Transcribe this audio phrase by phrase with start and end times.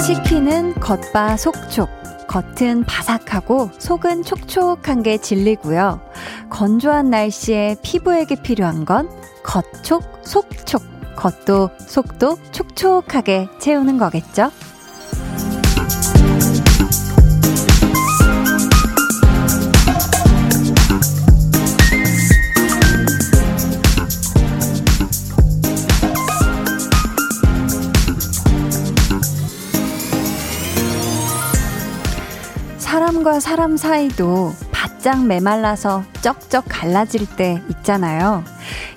[0.00, 1.88] 치킨은 겉바 속촉.
[2.28, 6.00] 겉은 바삭하고 속은 촉촉한 게 진리고요.
[6.50, 9.08] 건조한 날씨에 피부에게 필요한 건
[9.42, 10.95] 겉촉, 속촉.
[11.16, 14.50] 겉도 속도 촉촉하게 채우는 거겠죠?
[32.78, 38.44] 사람과 사람 사이도 바짝 메말라서 쩍쩍 갈라질 때 있잖아요.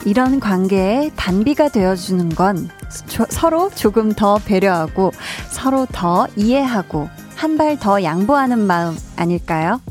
[0.05, 2.69] 이런 관계에 단비가 되어주는 건
[3.07, 5.11] 조, 서로 조금 더 배려하고
[5.49, 9.81] 서로 더 이해하고 한 발 더 양보하는 마음 아닐까요?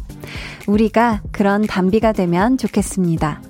[0.66, 3.40] 우리가 그런 단비가 되면 좋겠습니다.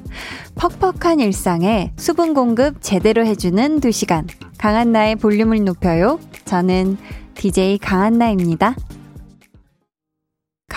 [0.55, 4.27] 퍽퍽한 일상에 수분 공급 제대로 해주는 2시간.
[4.59, 6.19] 강한나의 볼륨을 높여요.
[6.45, 6.97] 저는
[7.35, 8.75] DJ 강한나입니다.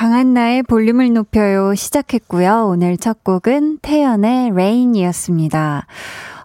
[0.01, 2.65] 강한나의 볼륨을 높여요 시작했고요.
[2.69, 5.85] 오늘 첫 곡은 태연의 Rain이었습니다.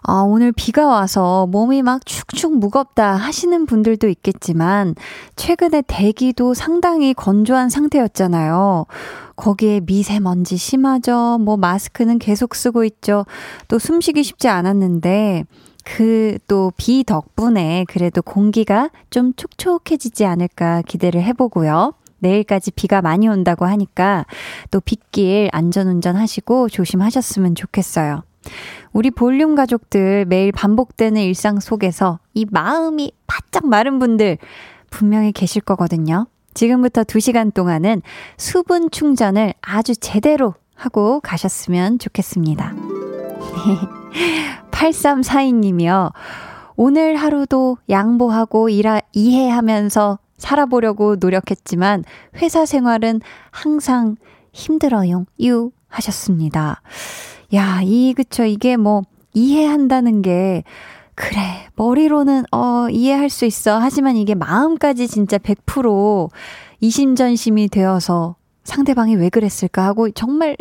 [0.03, 4.93] 아, 오늘 비가 와서 몸이 막 축축 무겁다 하시는 분들도 있겠지만,
[5.35, 8.85] 최근에 대기도 상당히 건조한 상태였잖아요.
[9.35, 11.39] 거기에 미세먼지 심하죠.
[11.41, 13.25] 뭐 마스크는 계속 쓰고 있죠.
[13.67, 15.45] 또 숨쉬기 쉽지 않았는데,
[15.83, 21.93] 그또비 덕분에 그래도 공기가 좀 촉촉해지지 않을까 기대를 해보고요.
[22.19, 24.25] 내일까지 비가 많이 온다고 하니까
[24.71, 28.23] 또 빗길 안전운전 하시고 조심하셨으면 좋겠어요.
[28.93, 34.37] 우리 볼륨 가족들 매일 반복되는 일상 속에서 이 마음이 바짝 마른 분들
[34.89, 36.27] 분명히 계실 거거든요.
[36.53, 38.01] 지금부터 2시간 동안은
[38.37, 42.73] 수분 충전을 아주 제대로 하고 가셨으면 좋겠습니다.
[44.71, 46.11] 8342님이요.
[46.75, 52.03] 오늘 하루도 양보하고 일하, 이해하면서 살아보려고 노력했지만
[52.37, 53.21] 회사 생활은
[53.51, 54.15] 항상
[54.53, 55.25] 힘들어요.
[55.41, 56.81] 유 하셨습니다.
[57.53, 59.03] 야, 이 그쵸 이게 뭐
[59.33, 60.63] 이해한다는 게
[61.15, 61.67] 그래.
[61.75, 63.79] 머리로는 어 이해할 수 있어.
[63.79, 66.29] 하지만 이게 마음까지 진짜 100%
[66.79, 70.55] 이심전심이 되어서 상대방이 왜 그랬을까 하고 정말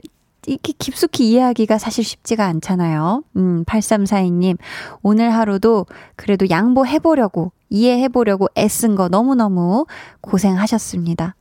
[0.46, 3.22] 이렇게 깊숙이 이해하기가 사실 쉽지가 않잖아요.
[3.36, 4.56] 음, 8342님,
[5.02, 9.86] 오늘 하루도 그래도 양보해보려고, 이해해보려고 애쓴 거 너무너무
[10.20, 11.34] 고생하셨습니다.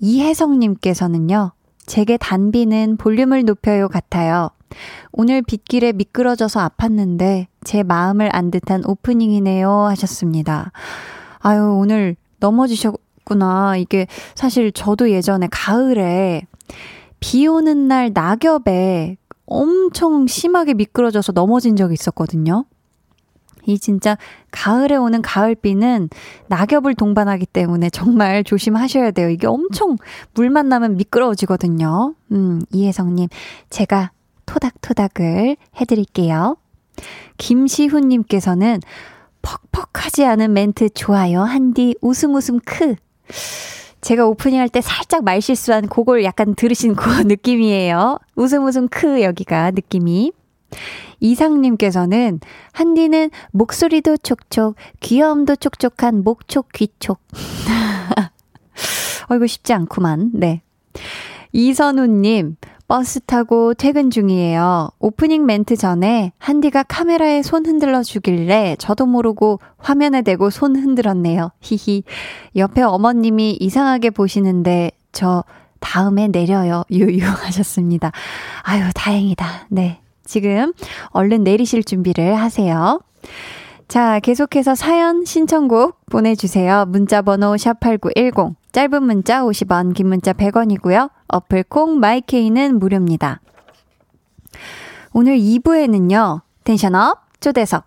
[0.00, 1.52] 이혜성님께서는요,
[1.86, 4.50] 제게 단비는 볼륨을 높여요 같아요.
[5.12, 10.72] 오늘 빗길에 미끄러져서 아팠는데 제 마음을 안 듯한 오프닝이네요 하셨습니다.
[11.38, 13.76] 아유, 오늘 넘어지셨구나.
[13.76, 16.42] 이게 사실 저도 예전에 가을에
[17.26, 19.16] 비 오는 날 낙엽에
[19.46, 22.66] 엄청 심하게 미끄러져서 넘어진 적이 있었거든요.
[23.64, 24.16] 이 진짜
[24.52, 26.08] 가을에 오는 가을비는
[26.46, 29.28] 낙엽을 동반하기 때문에 정말 조심하셔야 돼요.
[29.28, 29.96] 이게 엄청
[30.34, 32.14] 물 만 나면 미끄러워지거든요.
[32.30, 33.28] 음, 이혜성님,
[33.70, 34.12] 제가
[34.46, 36.56] 토닥토닥을 해드릴게요.
[37.38, 38.78] 김시훈님께서는
[39.42, 41.42] 퍽퍽하지 않은 멘트 좋아요.
[41.42, 42.94] 한디 웃음 웃음 크.
[44.06, 48.20] 제가 오프닝 할 때 살짝 말 실수한 그걸 약간 들으신 그 느낌이에요.
[48.36, 50.30] 웃음 웃음 크 여기가 느낌이.
[51.18, 52.38] 이상님께서는
[52.70, 57.18] 한디는 목소리도 촉촉, 귀여움도 촉촉한 목촉 귀촉.
[59.28, 60.30] 어, 이거 쉽지 않구만.
[60.34, 60.62] 네.
[61.56, 62.56] 이선우님,
[62.86, 64.90] 버스 타고 퇴근 중이에요.
[64.98, 71.52] 오프닝 멘트 전에 한디가 카메라에 손 흔들러 주길래 저도 모르고 화면에 대고 손 흔들었네요.
[71.62, 72.02] 히히.
[72.56, 75.44] 옆에 어머님이 이상하게 보시는데 저
[75.80, 76.84] 다음에 내려요.
[76.90, 78.12] 유유 하셨습니다.
[78.62, 79.68] 아유, 다행이다.
[79.70, 80.00] 네.
[80.26, 80.74] 지금
[81.08, 83.00] 얼른 내리실 준비를 하세요.
[83.88, 86.84] 자, 계속해서 사연 신청곡 보내주세요.
[86.88, 88.56] 문자번호 샵8910.
[88.72, 91.08] 짧은 문자 50원, 긴 문자 100원이고요.
[91.28, 93.40] 어플 콩 마이케이는 무료입니다.
[95.12, 96.42] 오늘 2부에는요.
[96.64, 97.84] 텐션업 초대석.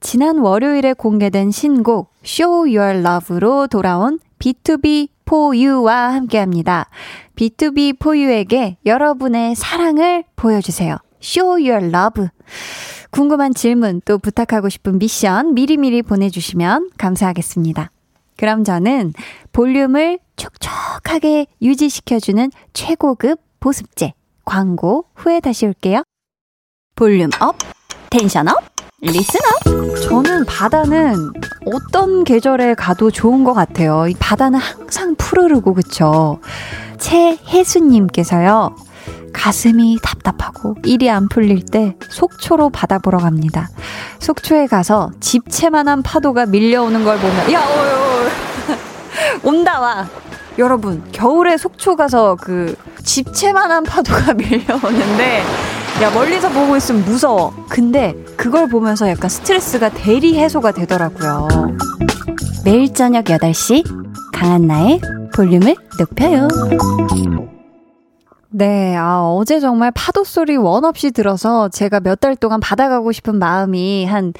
[0.00, 6.88] 지난 월요일에 공개된 신곡 Show Your Love로 돌아온 B2B for You와 함께 합니다.
[7.36, 10.96] B2B for You에게 여러분의 사랑을 보여주세요.
[11.22, 12.28] Show Your Love.
[13.10, 17.90] 궁금한 질문 또 부탁하고 싶은 미션 미리미리 보내주시면 감사하겠습니다.
[18.38, 19.12] 그럼 저는
[19.52, 24.14] 볼륨을 촉촉하게 유지시켜주는 최고급 보습제
[24.44, 26.04] 광고 후에 다시 올게요.
[26.94, 27.56] 볼륨 up,
[28.10, 28.54] tension up,
[29.00, 29.98] listener?
[30.08, 31.32] 저는 바다는
[31.66, 34.06] 어떤 계절에 가도 좋은 것 같아요.
[34.08, 36.40] 이 바다는 항상 푸르르고, 그쵸?
[36.98, 38.74] 최혜수님께서요,
[39.32, 43.68] 가슴이 답답하고 일이 안 풀릴 때 속초로 바다 보러 갑니다.
[44.20, 48.07] 속초에 가서 집채만한 파도가 밀려오는 걸 보면, 야, 어, 어, 어.
[49.42, 50.06] 온다, 와.
[50.58, 55.42] 여러분, 겨울에 속초 가서 그 집채만한 파도가 밀려오는데,
[56.02, 57.52] 야, 멀리서 보고 있으면 무서워.
[57.68, 61.48] 근데 그걸 보면서 약간 스트레스가 대리 해소가 되더라고요.
[62.64, 63.84] 매일 저녁 8시,
[64.32, 65.00] 강한나의
[65.34, 66.48] 볼륨을 높여요.
[68.50, 73.38] 네, 아, 어제 정말 파도 소리 원 없이 들어서 제가 몇 달 동안 받아가고 싶은
[73.38, 74.32] 마음이 한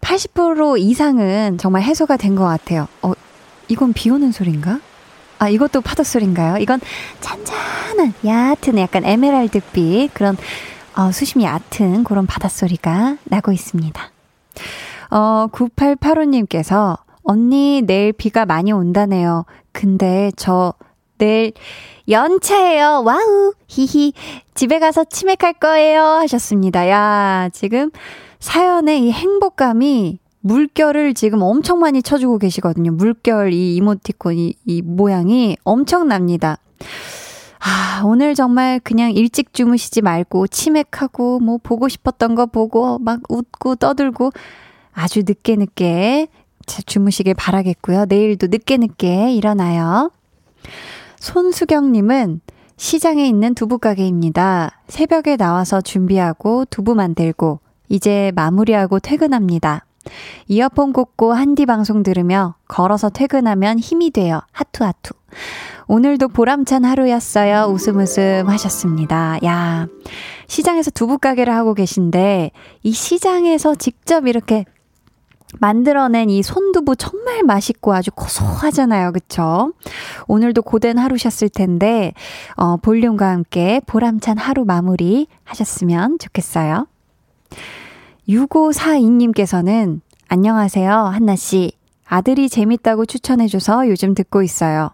[0.00, 2.86] 80% 이상은 정말 해소가 된 것 같아요.
[3.02, 3.12] 어,
[3.70, 4.80] 이건 비 오는 소리인가?
[5.38, 6.58] 아, 이것도 파도 소리인가요?
[6.58, 6.80] 이건
[7.20, 10.36] 잔잔한, 얕은 약간 에메랄드빛, 그런
[10.96, 14.02] 어, 수심이 얕은 그런 바닷소리가 나고 있습니다.
[15.10, 19.44] 어, 9885님께서 언니 내일 비가 많이 온다네요.
[19.72, 20.74] 근데 저
[21.18, 21.52] 내일
[22.08, 23.02] 연차예요.
[23.04, 23.54] Wow.
[23.68, 24.12] 히히.
[24.54, 26.02] 집에 가서 치맥할 거예요.
[26.02, 26.88] 하셨습니다.
[26.88, 27.90] 야, 지금
[28.40, 32.92] 사연의 이 행복감이 물결을 지금 엄청 많이 쳐주고 계시거든요.
[32.92, 36.58] 물결 이 이모티콘 이, 이 모양이 엄청납니다.
[37.58, 43.76] 아, 오늘 정말 그냥 일찍 주무시지 말고 치맥하고 뭐 보고 싶었던 거 보고 막 웃고
[43.76, 44.30] 떠들고
[44.92, 46.28] 아주 늦게 늦게
[46.86, 48.06] 주무시길 바라겠고요.
[48.08, 50.10] 내일도 늦게 늦게 일어나요.
[51.18, 52.40] 손수경님은
[52.78, 54.80] 시장에 있는 두부가게입니다.
[54.88, 57.60] 새벽에 나와서 준비하고 두부 만들고
[57.90, 59.84] 이제 마무리하고 퇴근합니다.
[60.48, 64.40] 이어폰 꽂고 한디 방송 들으며 걸어서 퇴근하면 힘이 돼요.
[64.52, 65.14] 하투 하투.
[65.86, 67.64] 오늘도 보람찬 하루였어요.
[67.64, 69.38] 웃음 웃음 하셨습니다.
[69.44, 69.88] 야,
[70.46, 72.52] 시장에서 두부 가게를 하고 계신데,
[72.82, 74.64] 이 시장에서 직접 이렇게
[75.58, 79.10] 만들어낸 이 손두부 정말 맛있고 아주 고소하잖아요.
[79.10, 79.72] 그쵸?
[80.28, 82.12] 오늘도 고된 하루셨을 텐데,
[82.56, 86.86] 어, 볼륨과 함께 보람찬 하루 마무리 하셨으면 좋겠어요.
[88.30, 90.92] 6542님께서는 안녕하세요.
[90.92, 91.72] 한나씨.
[92.06, 94.90] 아들이 재밌다고 추천해줘서 요즘 듣고 있어요.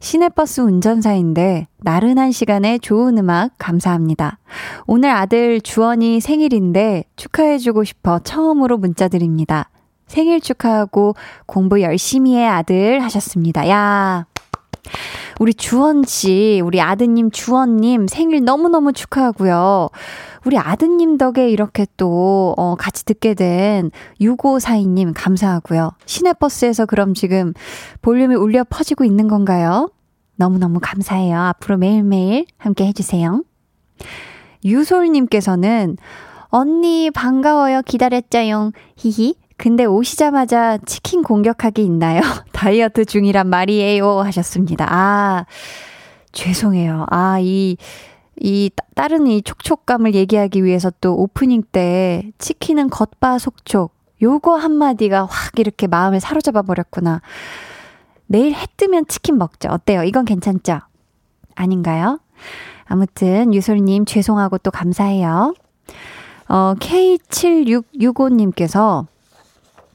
[0.00, 4.38] 시내버스 운전사인데 나른한 시간에 좋은 음악 감사합니다.
[4.86, 9.70] 오늘 아들 주원이 생일인데 축하해주고 싶어 처음으로 문자 드립니다.
[10.06, 11.14] 생일 축하하고
[11.46, 13.68] 공부 열심히 해 아들 하셨습니다.
[13.68, 14.26] 야.
[15.38, 19.90] 우리 주원 씨, 우리 아드님 주원님 생일 너무너무 축하하고요.
[20.46, 23.90] 우리 아드님 덕에 이렇게 또, 어, 같이 듣게 된
[24.20, 25.92] 6542님 감사하고요.
[26.06, 27.52] 시내버스에서 그럼 지금
[28.02, 29.90] 볼륨이 울려 퍼지고 있는 건가요?
[30.36, 31.38] 너무너무 감사해요.
[31.38, 33.44] 앞으로 매일매일 함께 해주세요.
[34.64, 35.96] 유솔님께서는
[36.48, 37.82] 언니 반가워요.
[37.82, 38.72] 기다렸자용.
[38.96, 39.36] 히히.
[39.60, 42.22] 근데 오시자마자 치킨 공격하기 있나요?
[42.50, 44.20] 다이어트 중이란 말이에요.
[44.20, 44.86] 하셨습니다.
[44.88, 45.44] 아,
[46.32, 47.04] 죄송해요.
[47.10, 47.76] 아, 이,
[48.40, 53.92] 이 다른 이 촉촉감을 얘기하기 위해서 또 오프닝 때 치킨은 겉바 속촉.
[54.22, 57.20] 요거 한마디가 확 이렇게 마음을 사로잡아 버렸구나.
[58.28, 59.68] 내일 해 뜨면 치킨 먹죠.
[59.68, 60.04] 어때요?
[60.04, 60.80] 이건 괜찮죠?
[61.54, 62.18] 아닌가요?
[62.86, 65.52] 아무튼 유솔님 죄송하고 또 감사해요.
[66.48, 69.06] 어, K7665님께서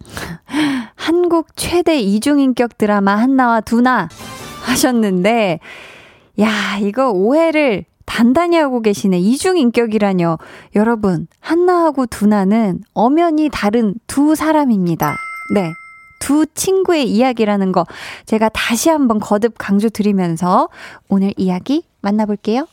[0.95, 4.09] 한국 최대 이중인격 드라마 한나와 두나
[4.63, 5.59] 하셨는데,
[6.39, 9.19] 야, 이거 오해를 단단히 하고 계시네.
[9.19, 10.37] 이중인격이라뇨.
[10.75, 15.15] 여러분, 한나하고 두나는 엄연히 다른 두 사람입니다.
[15.53, 15.71] 네.
[16.19, 17.85] 두 친구의 이야기라는 거
[18.25, 20.69] 제가 다시 한번 거듭 강조 드리면서
[21.09, 22.67] 오늘 이야기 만나볼게요.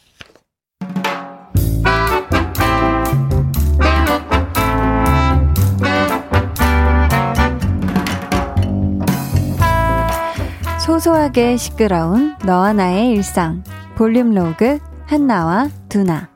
[10.83, 13.63] 소소하게 시끄러운 너와 나의 일상
[13.95, 16.29] 볼륨 로그 한나와 두나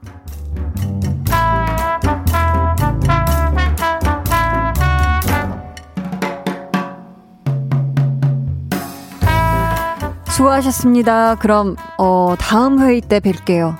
[10.28, 11.34] 수고하셨습니다.
[11.36, 13.74] 그럼 어 다음 회의 때 뵐게요.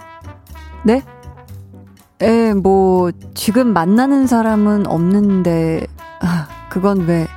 [0.85, 1.03] 네?
[2.21, 5.87] 에, 뭐 지금 만나는 사람은 없는데
[6.21, 7.29] 아, 그건 왜?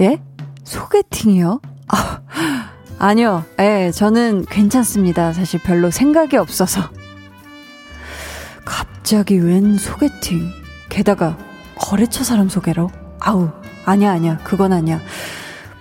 [0.00, 0.20] 예?
[0.64, 1.60] 소개팅이요?
[1.92, 2.20] 아,
[2.98, 3.44] 아니요.
[3.58, 5.32] 예, 저는 괜찮습니다.
[5.32, 6.80] 사실 별로 생각이 없어서.
[8.64, 10.48] 갑자기 웬 소개팅?
[10.88, 11.36] 게다가
[11.76, 12.90] 거래처 사람 소개로?
[13.20, 13.50] 아우,
[13.84, 14.38] 아니야, 아니야.
[14.44, 15.00] 그건 아니야.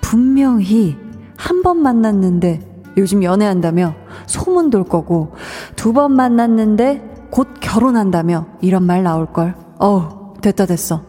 [0.01, 0.97] 분명히
[1.37, 2.61] 한 번 만났는데
[2.97, 5.35] 요즘 연애한다며 소문 돌 거고
[5.75, 9.55] 두 번 만났는데 곧 결혼한다며 이런 말 나올 걸.
[9.77, 11.03] 어우, 됐다 됐어.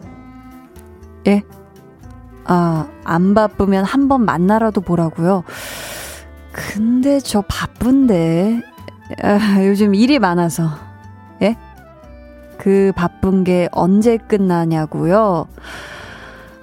[1.27, 1.41] 예?
[2.53, 5.43] 아, 안 바쁘면 한 번 만나라도 보라고요?
[6.51, 8.61] 근데 저 바쁜데.
[9.23, 10.69] 아, 요즘 일이 많아서.
[11.41, 11.55] 예?
[12.57, 15.47] 그 바쁜 게 언제 끝나냐고요?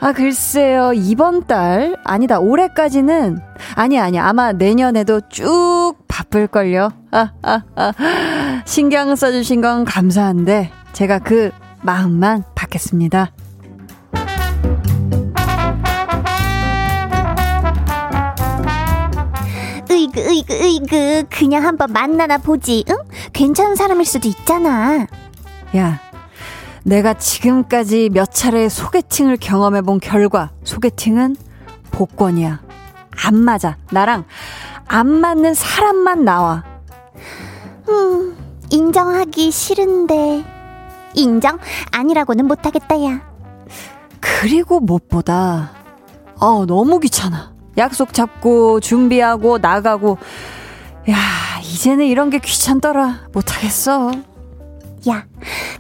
[0.01, 0.93] 아, 글쎄요.
[0.95, 3.41] 이번 달, 아니다, 올해까지는,
[3.75, 6.91] 아니, 아니, 아마 내년에도 쭉 바쁠걸요.
[7.13, 7.93] 아, 아, 아.
[8.67, 11.51] 신경 써주신 건 감사한데, 제가 그
[11.83, 13.31] 마음만 받겠습니다.
[20.19, 21.25] 으이그, 으이그, 으이그.
[21.31, 22.97] 그냥 한번 만나나 보지, 응?
[23.33, 25.07] 괜찮은 사람일 수도 있잖아.
[25.77, 26.01] 야,
[26.85, 31.37] 내가 지금까지 몇 차례 소개팅을 경험해 본 결과 소개팅은
[31.91, 32.61] 복권이야.
[33.25, 33.77] 안 맞아.
[33.91, 34.25] 나랑
[34.87, 36.65] 안 맞는 사람만 나와.
[37.89, 38.37] 음,
[38.71, 40.45] 인정하기 싫은데.
[41.15, 41.59] 인정?
[41.91, 43.21] 아니라고는 못하겠다, 야.
[44.21, 45.73] 그리고 무엇보다,
[46.37, 47.58] 어, 너무 귀찮아.
[47.77, 50.19] 약속 잡고, 준비하고, 나가고.
[51.11, 51.17] 야,
[51.63, 53.29] 이제는 이런 게 귀찮더라.
[53.33, 54.11] 못하겠어.
[55.09, 55.25] 야,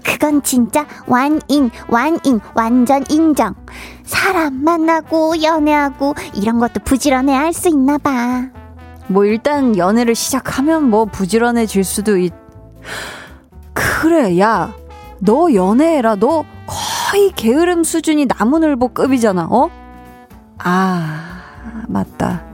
[0.04, 3.54] 그건 진짜 완인, 완인, 완전 인정.
[4.04, 8.46] 사람 만나고, 연애하고, 이런 것도 부지런해 할수 있나 봐.
[9.08, 12.32] 뭐, 일단 연애를 시작하면 뭐 부지런해질 수도 있.
[13.72, 14.72] 그래, 야.
[15.20, 16.16] 너 연애해라.
[16.16, 19.70] 너 거의 게으름 수준이 나무늘보급이잖아, 어?
[20.58, 21.37] 아,
[21.88, 22.44] 맞다.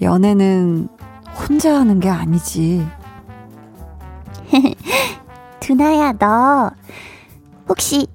[0.00, 0.88] 연애는
[1.34, 2.86] 혼자 하는 게 아니지.
[5.60, 6.70] 두나야, 너
[7.68, 8.06] 혹시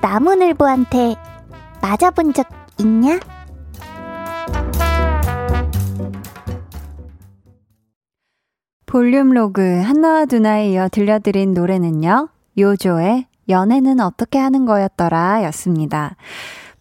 [0.00, 1.16] 나무늘보한테
[1.80, 2.48] 맞아본 적
[2.78, 3.18] 있냐?
[8.86, 12.28] 볼륨 로그 한나와 두나에 이어 들려드린 노래는요.
[12.58, 16.16] 요조의 연애는 어떻게 하는 거였더라 였습니다.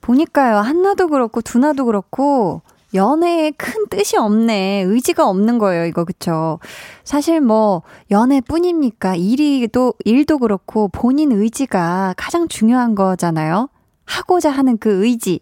[0.02, 0.58] 보니까요.
[0.58, 2.62] 한나도 그렇고 두나도 그렇고
[2.94, 4.84] 연애에 큰 뜻이 없네.
[4.88, 6.60] 의지가 없는 거예요, 이거, 그쵸?
[7.04, 9.16] 사실 뭐, 연애뿐입니까?
[9.16, 13.70] 일이도, 일도 그렇고, 본인 의지가 가장 중요한 거잖아요?
[14.06, 15.40] 하고자 하는 그 의지.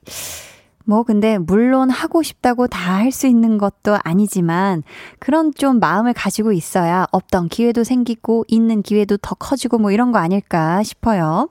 [0.85, 4.83] 뭐, 근데, 물론 하고 싶다고 다 할 수 있는 것도 아니지만,
[5.19, 10.19] 그런 좀 마음을 가지고 있어야 없던 기회도 생기고, 있는 기회도 더 커지고, 뭐, 이런 거
[10.19, 11.49] 아닐까 싶어요.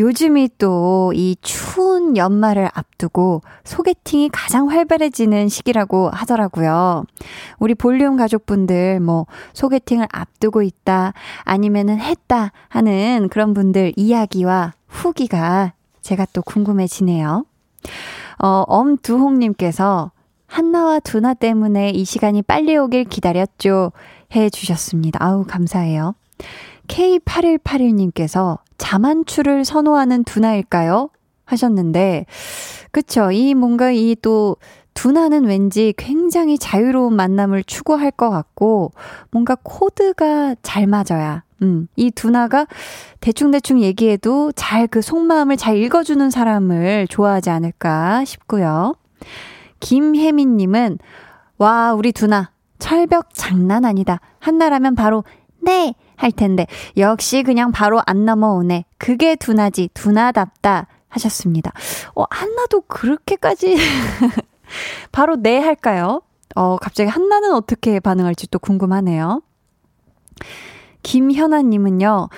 [0.00, 7.04] 요즘이 또 이 추운 연말을 앞두고 소개팅이 가장 활발해지는 시기라고 하더라고요.
[7.58, 11.12] 우리 볼륨 가족분들 뭐 소개팅을 앞두고 있다
[11.44, 17.44] 아니면은 했다 하는 그런 분들 이야기와 후기가 제가 또 궁금해지네요.
[18.42, 20.12] 어, 엄두홍님께서
[20.46, 23.92] 한나와 두나 때문에 이 시간이 빨리 오길 기다렸죠.
[24.34, 25.22] 해 주셨습니다.
[25.22, 26.14] 아우, 감사해요.
[26.90, 31.10] K8181님께서 자만추를 선호하는 두나일까요?
[31.44, 32.26] 하셨는데,
[32.90, 33.30] 그쵸.
[33.30, 34.56] 이 뭔가 이 또,
[34.92, 38.92] 두나는 왠지 굉장히 자유로운 만남을 추구할 것 같고,
[39.30, 42.66] 뭔가 코드가 잘 맞아야, 음, 이 두나가
[43.20, 48.94] 대충대충 얘기해도 잘 그 속마음을 잘 읽어주는 사람을 좋아하지 않을까 싶고요.
[49.78, 50.98] 김혜민님은,
[51.58, 54.20] 와, 우리 두나, 철벽 장난 아니다.
[54.40, 55.22] 한나라면 바로,
[55.60, 55.94] 네!
[56.20, 56.66] 할 텐데
[56.98, 58.84] 역시 그냥 바로 안 넘어오네.
[58.98, 61.72] 그게 두나지 두나답다 하셨습니다.
[62.14, 63.76] 어 한나도 그렇게까지
[65.12, 66.20] 바로 네 할까요?
[66.54, 69.40] 어 갑자기 한나는 어떻게 반응할지 또 궁금하네요.
[71.02, 72.28] 김현아님은요.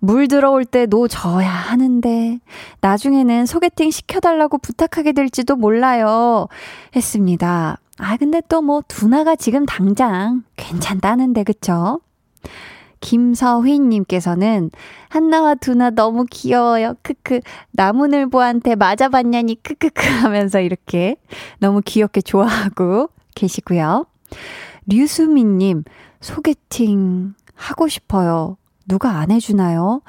[0.00, 2.40] 물 들어올 때 노져야 하는데
[2.80, 6.48] 나중에는 소개팅 시켜달라고 부탁하게 될지도 몰라요.
[6.96, 7.78] 했습니다.
[7.98, 12.00] 아 근데 또 뭐 두나가 지금 당장 괜찮다는데 그쵸?
[13.00, 14.70] 김서휘님께서는
[15.08, 16.94] 한나와 두나 너무 귀여워요.
[17.02, 17.40] 크크.
[17.72, 21.16] 나무늘보한테 맞아봤냐니 크크크 하면서 이렇게
[21.58, 24.06] 너무 귀엽게 좋아하고 계시고요.
[24.86, 25.84] 류수민님,
[26.20, 28.56] 소개팅 하고 싶어요.
[28.86, 30.00] 누가 안 해주나요?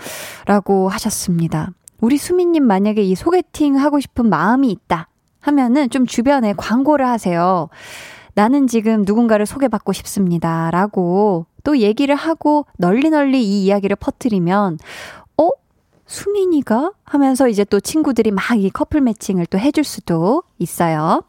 [0.46, 1.72] 라고 하셨습니다.
[2.00, 5.10] 우리 수민님 만약에 이 소개팅 하고 싶은 마음이 있다
[5.42, 7.70] 하면은 좀 주변에 광고를 하세요.
[8.40, 10.72] 나는 지금 누군가를 소개받고 싶습니다.
[10.72, 14.78] 라고 또 얘기를 하고 널리 널리 이 이야기를 퍼뜨리면,
[15.38, 15.50] 어?
[16.06, 16.94] 수민이가?
[17.04, 21.24] 하면서 이제 또 친구들이 막 이 커플 매칭을 또 해줄 수도 있어요.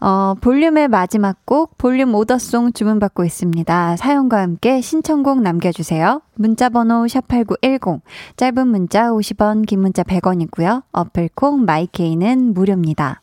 [0.00, 3.96] 어, 볼륨의 마지막 곡, 볼륨 오더송 주문받고 있습니다.
[3.96, 6.20] 사연과 함께 신청곡 남겨주세요.
[6.34, 8.02] 문자번호 샵8910,
[8.36, 10.82] 짧은 문자 50원, 긴 문자 100원이고요.
[10.92, 13.22] 어플 콩, 마이케이는 무료입니다.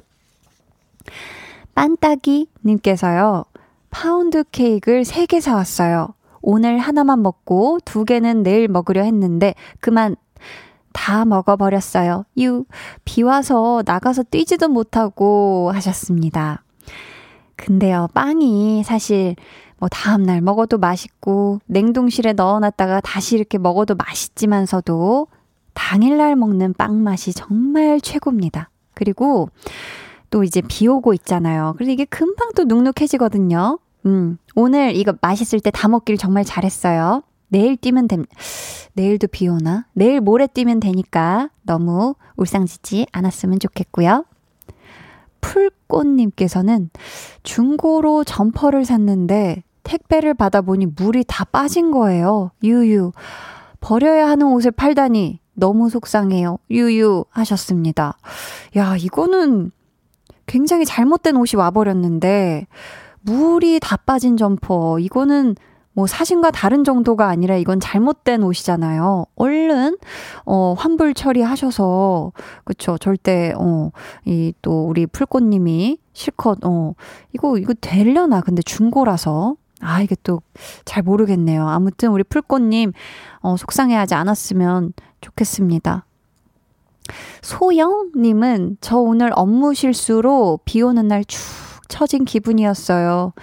[1.80, 3.46] 빤따기님께서요,
[3.90, 6.10] 파운드 케이크를 3개 사왔어요.
[6.42, 10.18] 오늘 하나만 먹고 두 개는 내일 먹으려 했는데 그만
[10.92, 12.26] 다 먹어버렸어요.
[12.40, 12.66] 유,
[13.06, 16.66] 비 와서 나가서 뛰지도 못하고 하셨습니다.
[17.56, 19.38] 근데요, 빵이 사실
[19.78, 25.28] 뭐 다음날 먹어도 맛있고 냉동실에 넣어놨다가 다시 이렇게 먹어도 맛있지만서도
[25.74, 28.70] 당일날 먹는 빵 맛이 정말 최고입니다.
[28.94, 29.48] 그리고
[30.30, 31.74] 또 이제 비 오고 있잖아요.
[31.78, 33.80] 그래서 이게 금방 또 눅눅해지거든요.
[34.06, 37.24] 음, 오늘 이거 맛있을 때 다 먹길 정말 잘했어요.
[37.50, 38.26] 내일 뛰면 됩,
[38.94, 39.86] 내일도 비 오나?
[39.94, 44.24] 내일 모레 뛰면 되니까 너무 울상지지 않았으면 좋겠고요.
[45.42, 46.90] 풀꽃님께서는
[47.44, 52.52] 중고로 점퍼를 샀는데 택배를 받아보니 물이 다 빠진 거예요.
[52.64, 53.12] 유유.
[53.82, 56.60] 버려야 하는 옷을 팔다니 너무 속상해요.
[56.70, 58.18] 유유 하셨습니다.
[58.78, 59.72] 야, 이거는
[60.50, 62.68] 굉장히 잘못된 옷이 와버렸는데,
[63.22, 65.00] 물이 다 빠진 점퍼.
[65.00, 65.56] 이거는
[65.94, 69.26] 뭐 사진과 다른 정도가 아니라 이건 잘못된 옷이잖아요.
[69.36, 69.98] 얼른
[70.46, 72.32] 어 환불 처리하셔서
[72.64, 76.94] 그쵸 절대 어이 또 우리 풀꽃님이 실컷 어
[77.34, 80.42] 이거 이거 되려나 근데 중고라서 아 이게 또
[80.86, 81.68] 잘 모르겠네요.
[81.68, 82.94] 아무튼 우리 풀꽃님
[83.42, 86.06] 어 속상해하지 않았으면 좋겠습니다.
[87.42, 91.42] 소영님은 저 오늘 업무 실수로 비 오는 날 축
[91.90, 93.34] 처진 기분이었어요.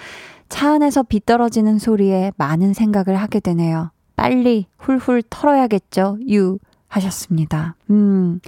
[0.48, 3.90] 차 안에서 비 떨어지는 소리에 많은 생각을 하게 되네요.
[4.14, 6.18] 빨리 훌훌 털어야겠죠?
[6.30, 6.58] 유
[6.88, 7.74] 하셨습니다.
[7.90, 8.40] 음.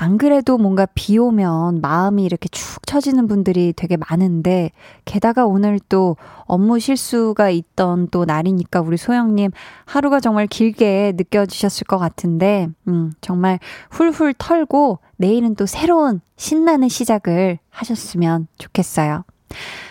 [0.00, 4.70] 안 그래도 뭔가 비 오면 마음이 이렇게 축 처지는 분들이 되게 많은데,
[5.04, 9.50] 게다가 오늘 또 업무 실수가 있던 또 날이니까 우리 소영님
[9.86, 13.58] 하루가 정말 길게 느껴지셨을 것 같은데, 음, 정말
[13.90, 19.24] 훌훌 털고 내일은 또 새로운 신나는 시작을 하셨으면 좋겠어요.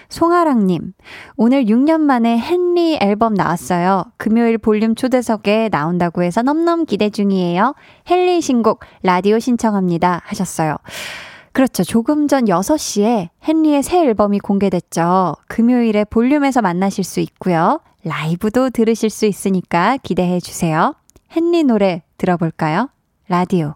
[0.10, 0.94] 송아랑님,
[1.36, 4.06] 오늘 6년 만에 헨리 앨범 나왔어요.
[4.18, 7.76] 금요일 볼륨 초대석에 나온다고 해서 넘넘 기대 중이에요.
[8.10, 10.22] 헨리 신곡 라디오 신청합니다.
[10.26, 10.78] 하셨어요.
[11.52, 11.84] 그렇죠.
[11.84, 15.36] 조금 전 6시에 헨리의 새 앨범이 공개됐죠.
[15.48, 17.82] 금요일에 볼륨에서 만나실 수 있고요.
[18.04, 20.94] 라이브도 들으실 수 있으니까 기대해 주세요.
[21.36, 22.90] 헨리 노래 들어볼까요?
[23.28, 23.76] 라디오.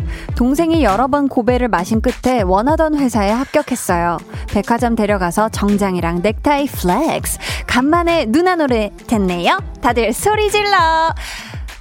[0.35, 4.17] 동생이 여러 번 고배를 마신 끝에 원하던 회사에 합격했어요.
[4.47, 7.39] 백화점 데려가서 정장이랑 넥타이 flex.
[7.67, 9.57] 간만에 누나 노릇 했네요.
[9.81, 11.13] 다들 소리 질러.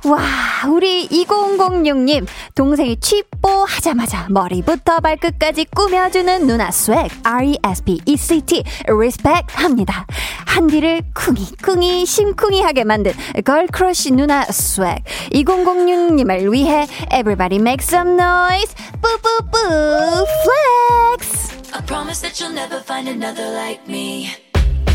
[0.04, 0.18] 와,
[0.66, 10.06] 우리 2006님, 동생이 취뽀 하자마자 머리부터 발끝까지 꾸며주는 누나 swag, R-E-S-P-E-C-T, respect 합니다.
[10.46, 13.12] 한디를 쿵이쿵이 심쿵이하게 만든
[13.44, 21.50] girl crush 누나 swag, 2006님을 위해 everybody make some noise, 뿌뿌뿌, flex!
[21.74, 24.30] I promise that you'll never find another like me.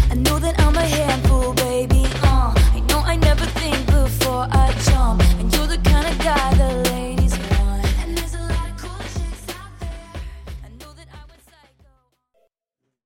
[0.10, 2.25] I know that I'm a handful, baby.
[4.36, 5.25] Before I jump.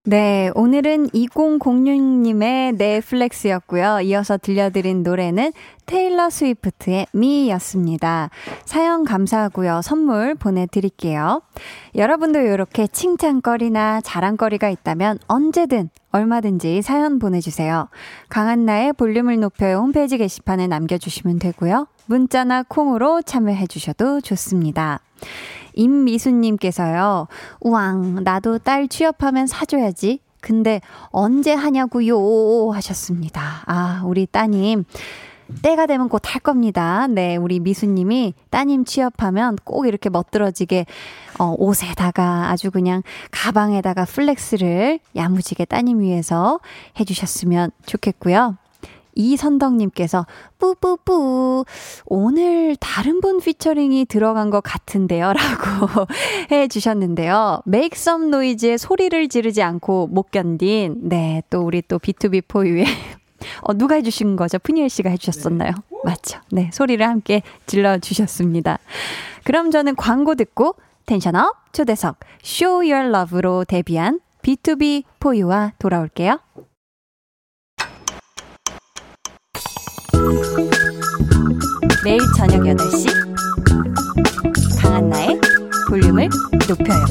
[0.09, 4.01] 네, 오늘은 2006님의 넷플렉스였고요.
[4.01, 5.53] 이어서 들려드린 노래는
[5.85, 8.31] 테일러 스위프트의 미였습니다.
[8.65, 9.81] 사연 감사하고요.
[9.83, 11.43] 선물 보내드릴게요.
[11.93, 17.87] 여러분도 이렇게 칭찬거리나 자랑거리가 있다면 언제든 얼마든지 사연 보내주세요.
[18.29, 21.85] 강한나의 볼륨을 높여요 홈페이지 게시판에 남겨주시면 되고요.
[22.07, 25.01] 문자나 콩으로 참여해주셔도 좋습니다.
[25.79, 27.27] 임미수님께서요,
[27.61, 30.19] 우왕, 나도 딸 취업하면 사줘야지.
[30.41, 32.71] 근데 언제 하냐고요?
[32.71, 33.63] 하셨습니다.
[33.65, 34.85] 아, 우리 따님.
[35.63, 37.07] 때가 되면 곧 할 겁니다.
[37.07, 40.85] 네, 우리 미수님이 따님 취업하면 꼭 이렇게 멋들어지게
[41.39, 46.59] 어, 옷에다가 아주 그냥 가방에다가 flex를 야무지게 따님 위해서
[46.99, 48.57] 해주셨으면 좋겠고요.
[49.19, 50.25] 이선덕님께서
[50.57, 51.65] 뿌뿌뿌
[52.05, 56.05] 오늘 다른 분 featuring이 들어간 것 같은데요 라고
[56.51, 57.63] 해주셨는데요.
[57.67, 62.85] Make some noise의 소리를 지르지 않고 못 견딘 네 또 우리 또 B2B 포유의
[63.61, 64.59] 어, 누가 해주신 거죠?
[64.59, 65.71] 프니엘 씨가 해주셨었나요?
[65.71, 65.97] 네.
[66.03, 66.39] 맞죠.
[66.51, 68.79] 네, 소리를 함께 질러주셨습니다.
[69.43, 76.39] 그럼 저는 광고 듣고 텐션업 초대석 Show Your Love로 데뷔한 B2B 포유와 돌아올게요.
[82.03, 83.07] 매일 저녁 8시
[84.81, 85.39] 강한나의
[85.89, 86.29] 볼륨을
[86.67, 87.05] 높여요.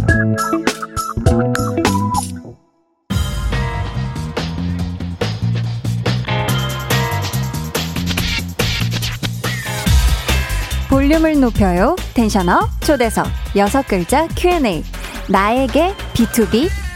[10.89, 11.95] 볼륨을 높여요.
[12.15, 14.83] 텐션업 초대석 여섯 글자 Q&A
[15.29, 16.88] 나에게 B2B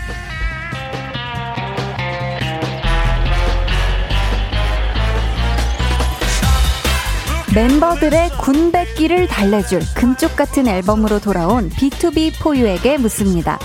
[7.54, 13.58] 멤버들의 군백기를 달래줄 금쪽 같은 앨범으로 돌아온 B2B 포유에게 묻습니다.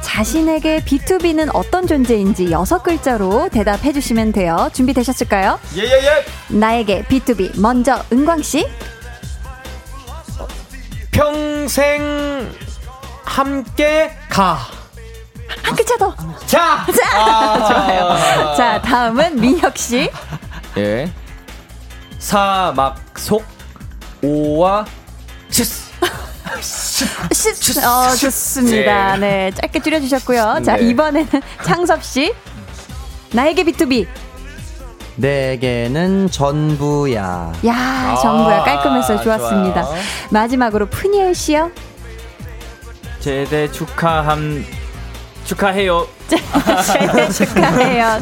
[0.00, 4.70] 자신에게 B2B는 어떤 존재인지 여섯 글자로 대답해 주시면 돼요.
[4.72, 5.58] 준비되셨을까요?
[5.76, 5.90] 예 예예.
[5.90, 6.56] 예, 예.
[6.56, 8.64] 나에게 B2B 먼저 은광 씨.
[11.10, 12.48] 평생
[13.24, 14.58] 함께 가.
[15.64, 16.14] 한 글자 더.
[16.46, 16.86] 자.
[16.94, 17.18] 자.
[17.18, 18.56] 아~ 좋아요.
[18.56, 20.08] 자 다음은 민혁 씨.
[20.76, 21.12] 예.
[22.22, 23.44] 사막 속
[24.22, 24.86] 오와
[25.50, 25.90] 시스.
[27.32, 27.84] 시스.
[27.84, 29.16] 어, 좋습니다.
[29.16, 29.50] 네.
[29.50, 29.50] 네.
[29.50, 30.60] 짧게 줄여주셨고요.
[30.64, 30.88] 자, 네.
[30.88, 31.28] 이번에는
[31.66, 32.32] 창섭씨.
[33.32, 34.06] 나에게 B2B.
[35.16, 37.52] 내게는 전부야.
[37.66, 38.62] 야, 아, 전부야.
[38.62, 39.82] 깔끔해서 좋았습니다.
[39.82, 40.00] 좋아요.
[40.30, 41.72] 마지막으로 푸니엘 씨요.
[43.18, 44.64] 제대 축하함
[45.52, 46.06] 축하해요.
[46.28, 48.18] 제대 축하해요.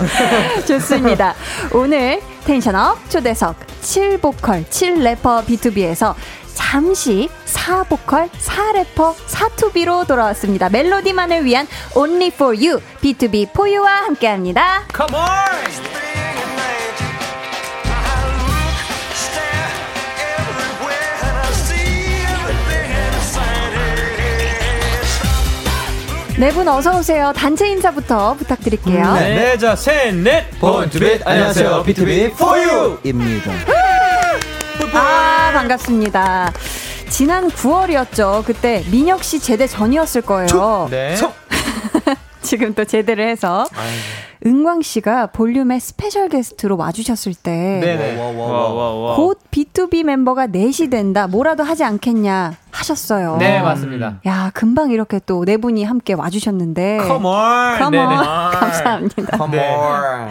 [0.66, 1.34] 좋습니다.
[1.72, 6.14] 오늘 텐션업 초대석 7보컬 7래퍼 B2B에서
[6.54, 10.68] 잠시 4보컬 4래퍼 4투비로 돌아왔습니다.
[10.68, 14.82] 멜로디만을 위한 Only for You B2B 포유와 함께합니다.
[14.94, 16.29] Come on!
[26.40, 27.32] 네 분 어서 오세요.
[27.36, 29.12] 단체 인사부터 부탁드릴게요.
[29.14, 30.48] 네, 네 자, 셋, 넷.
[30.58, 31.82] Born to beat 안녕하세요.
[31.82, 33.52] 비투비 포유입니다.
[34.94, 36.50] 아, 반갑습니다.
[37.10, 38.42] 지난 9월이었죠.
[38.46, 40.88] 그때 민혁 씨 제대 전이었을 거예요.
[40.90, 41.14] 네.
[42.40, 43.66] 지금 또 제대를 해서.
[43.76, 44.29] 아이고.
[44.46, 47.80] 은광 씨가 볼륨의 special guest로 와주셨을 때
[49.16, 53.36] 곧 B2B 멤버가 넷이 된다 뭐라도 하지 않겠냐 하셨어요.
[53.38, 54.20] 네 맞습니다.
[54.26, 57.00] 야 금방 이렇게 또 네 분이 함께 와주셨는데.
[57.06, 57.76] Come on.
[57.78, 58.08] Come on.
[58.52, 59.36] 감사합니다.
[59.36, 60.28] Come on.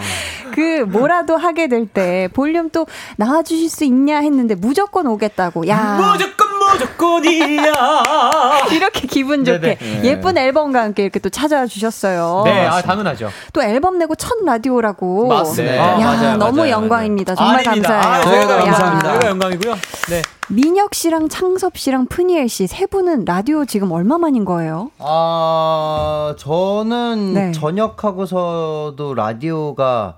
[0.56, 5.68] 그 뭐라도 하게 될 때 볼륨 또 나와주실 수 있냐 했는데 무조건 오겠다고.
[5.68, 7.74] 야 무조건 무조건이야.
[8.72, 10.04] 이렇게 기분 좋게 네네.
[10.04, 12.44] 예쁜 앨범과 함께 이렇게 또 찾아와 주셨어요.
[12.46, 13.30] 네, 아, 당연하죠.
[13.54, 15.28] 또 앨범 내고 첫 라디오라고.
[15.28, 15.74] 맞습니다.
[15.74, 15.78] 네.
[15.78, 17.36] 야, 아, 맞아요, 너무 맞아요, 영광입니다.
[17.36, 17.90] 정말 아닙니다.
[18.00, 18.14] 감사해요.
[18.14, 19.10] 아, 저희가 감사합니다.
[19.10, 19.76] 저희가 영광이고요.
[20.10, 20.22] 네.
[20.52, 24.90] 민혁 씨랑 창섭 씨랑 푸니엘 씨 세 분은 라디오 지금 얼마 만인 거예요?
[25.00, 27.52] 아, 저는 네.
[27.52, 30.16] 전역하고서도 라디오가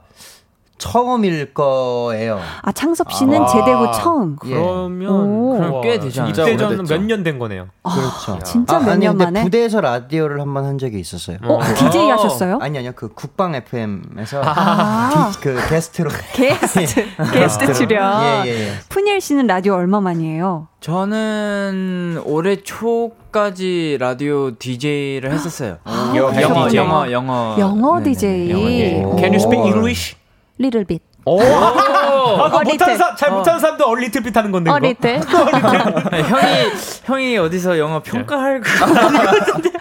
[0.82, 2.40] 처음일 거예요.
[2.64, 4.36] 아 창섭 씨는 아, 제대 후 처음.
[4.46, 4.50] 예.
[4.56, 6.32] 그러면 그럼 꽤 되지 않아요?
[6.32, 7.68] 이때 저는 몇년 된 거네요.
[7.84, 8.44] 아, 그렇죠.
[8.44, 9.44] 진짜 아, 몇년 만에?
[9.44, 11.38] 부대에서 라디오를 한 번 한 적이 있었어요.
[11.44, 11.60] 어, 어.
[11.64, 12.58] DJ 하셨어요?
[12.62, 12.92] 아니 아니요.
[12.96, 15.32] 그 국방 FM에서 아.
[15.40, 18.24] 그 게스트로 게스트 게스트 출연.
[18.46, 18.72] 예, 예, 예.
[18.90, 20.68] 푸니엘 씨는 라디오 얼마 만이에요?
[20.82, 25.78] 저는 올해 초까지 라디오 DJ를 했었어요.
[25.84, 28.50] 아, 영어, 영어, 영어, 영어, 영어 DJ.
[28.50, 28.90] 영어 DJ.
[29.20, 30.16] Can you speak English?
[30.62, 31.04] Little bit.
[31.26, 33.60] 오, 아, 그 못하는 사, 잘 못하는 어.
[33.60, 34.72] 사람도 얼리틀 빛 하는 건데.
[34.72, 35.22] 얼리틀.
[35.22, 36.72] 형이
[37.04, 39.72] 형이 어디서 영어 평가할 거 아니거든요.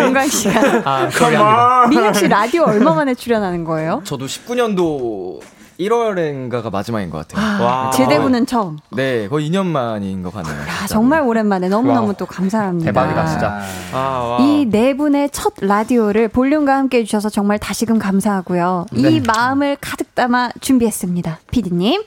[0.00, 0.82] 영광 씨가.
[0.84, 4.00] 아, 민혁 씨 라디오 얼마 만에 출연하는 거예요?
[4.04, 5.40] 저도 19년도
[5.78, 7.66] 1월인가가 마지막인 것 같아요.
[7.66, 8.78] 아, 제대부는 처음.
[8.90, 10.54] 네, 거의 2년 만인 것 같네요.
[10.54, 12.86] 야, 정말 오랜만에 너무너무 또 감사합니다.
[12.90, 13.60] 대박이다, 진짜.
[13.92, 18.86] 아, 이 네 분의 첫 라디오를 볼륨과 함께 해주셔서 정말 다시금 감사하고요.
[18.92, 19.10] 네.
[19.10, 21.38] 이 마음을 가득 담아 준비했습니다.
[21.50, 22.02] 피디님.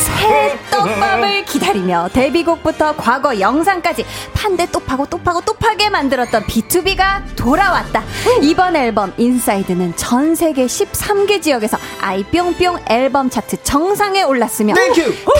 [0.00, 6.44] 새 떡밥을 기다리며 데뷔곡부터 과거 영상까지 판 데 또 파고 또 파고 또 파게 만들었던
[6.44, 8.02] B2B가 돌아왔다.
[8.40, 14.74] 이번 앨범 INSIDE는 전 세계 13개 지역에서 아이뿅뿅 앨범 차트 정상에 올랐으며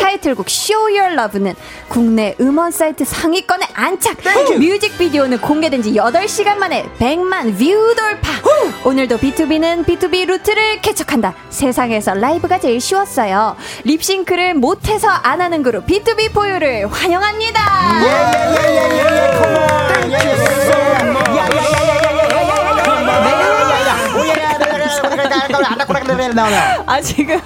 [0.00, 1.54] 타이틀곡 Show Your Love는
[1.88, 4.18] 국내 음원 사이트 상위권에 안착.
[4.58, 8.30] 뮤직비디오는 공개된 지 8시간 만에 100만 view 돌파.
[8.84, 11.34] 오늘도 B2B는 B2B 루트를 개척한다.
[11.48, 13.56] 세상에서 라이브가 제일 쉬웠어요.
[13.84, 17.60] 립싱크를 못해서 안 하는 그룹 B2B 포유를 환영합니다.
[26.86, 27.40] 아 지금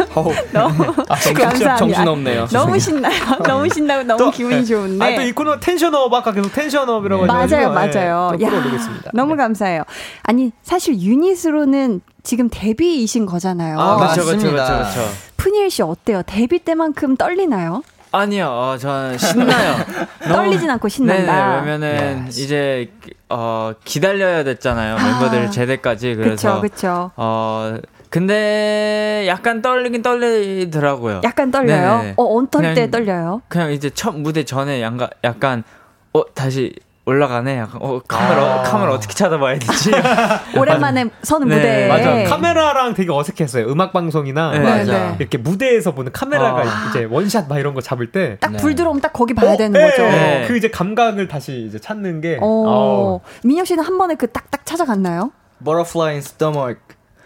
[0.53, 1.77] 너무 감사합니다.
[1.77, 2.47] 정신 없네요.
[2.49, 3.15] 너무 신나요.
[3.43, 5.05] 너무 신나고 너무 기분이 좋은데.
[5.05, 8.31] 아, 또이 코너 텐션업 아까 계속 텐션업이라고 맞아요, 해가지고, 맞아요.
[8.35, 9.11] 예, 또 야, 끌어올리겠습니다.
[9.15, 9.43] 너무 네.
[9.43, 9.83] 감사해요.
[10.23, 13.79] 아니 사실 유닛으로는 지금 데뷔이신 거잖아요.
[13.79, 14.51] 아, 그렇죠, 맞습니다.
[14.51, 15.11] 그렇죠, 그렇죠.
[15.37, 16.23] 푸니엘 씨 어때요?
[16.27, 17.83] 데뷔 때만큼 떨리나요?
[18.15, 19.75] 아니요, 어, 저는 신나요.
[20.23, 21.63] 떨리진 않고 신난다.
[21.63, 22.89] 네, 왜냐면 이제
[23.29, 24.97] 어 기다려야 됐잖아요.
[24.97, 27.11] 멤버들 제대까지 그래서 그쵸.
[27.17, 27.77] 어
[28.11, 31.23] 근데 약간 떨리긴 떨리더라고요.
[31.25, 31.99] 약간 떨려요?
[31.99, 32.15] 네네.
[32.17, 33.43] 어, 어떨 때 떨려요?
[33.49, 35.65] 그냥 이제 첫 무대 전에 약간 약간
[36.13, 36.73] 어 다시
[37.07, 37.59] 올라가네.
[37.59, 39.91] 약간 어 카메라 카메라 어떻게 찾아봐야 되지?
[40.57, 41.89] 오랜만에 서는 네, 무대에.
[41.89, 42.31] 맞아.
[42.31, 43.67] 카메라랑 되게 어색했어요.
[43.67, 44.59] 음악 방송이나 네.
[44.59, 44.93] 네, 맞아.
[44.93, 45.17] 네.
[45.19, 46.89] 이렇게 무대에서 보는 카메라가 아.
[46.89, 48.59] 이제 원샷 막 이런 거 잡을 때딱 네.
[48.59, 50.03] 불 들어오면 딱 거기 봐야 되는 네, 거죠.
[50.03, 50.45] 네.
[50.49, 53.21] 그 이제 감각을 다시 이제 찾는 게 어, 어우.
[53.45, 55.31] 민혁 씨는 한 번에 그 딱딱 찾아갔나요?
[55.63, 56.79] Butterfly in stomach.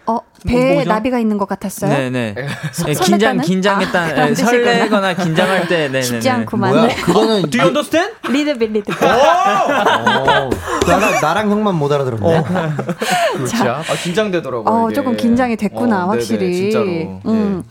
[0.09, 0.89] 어, 배에 뭐죠?
[0.89, 1.91] 나비가 있는 것 같았어요?
[1.91, 2.33] 네네.
[2.33, 3.03] 네, 설렜다는?
[3.05, 4.05] 긴장 아, 긴장했다.
[4.07, 4.51] 네, 뜻이구나.
[4.51, 6.01] 설레거나 긴장할 때 네네.
[6.01, 6.71] 쉽지 않구만.
[6.71, 6.87] 뭐야?
[6.87, 6.95] 네.
[6.95, 8.15] 그거는 Do you understand?
[8.27, 8.91] Little bit, little.
[8.91, 10.49] 어,
[10.87, 12.43] 나랑, 나랑 형만 못 알아들었네.
[13.49, 14.73] 자, 아 긴장되더라고요.
[14.73, 14.95] 어, 이게.
[14.95, 16.53] 조금 긴장이 됐구나, 어, 네네, 확실히.
[16.71, 16.85] 진짜로.
[17.27, 17.63] 음.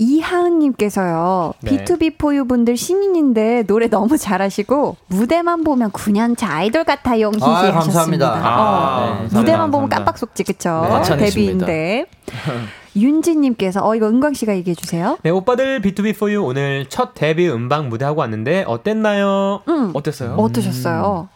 [0.00, 1.84] 이하은님께서요, 네.
[1.84, 7.30] B2B4U 분들 신인인데 노래 너무 잘하시고, 무대만 보면 9년차 아이돌 같아요.
[7.30, 8.30] 히히 아유, 하셨습니다.
[8.30, 8.32] 감사합니다.
[8.32, 9.70] 어, 아, 네, 무대만 감사합니다.
[9.70, 11.02] 보면 깜빡 속지, 그쵸?
[11.06, 11.16] 네.
[11.18, 12.06] 데뷔인데.
[12.96, 15.16] 윤지님께서, 어, 이거 은광 씨가 얘기해 주세요.
[15.22, 19.60] 네, 오빠들 B2B4U 오늘 첫 데뷔 음방 무대 하고 왔는데 어땠나요?
[19.68, 20.34] 음, 어땠어요?
[20.34, 21.28] 어떠셨어요?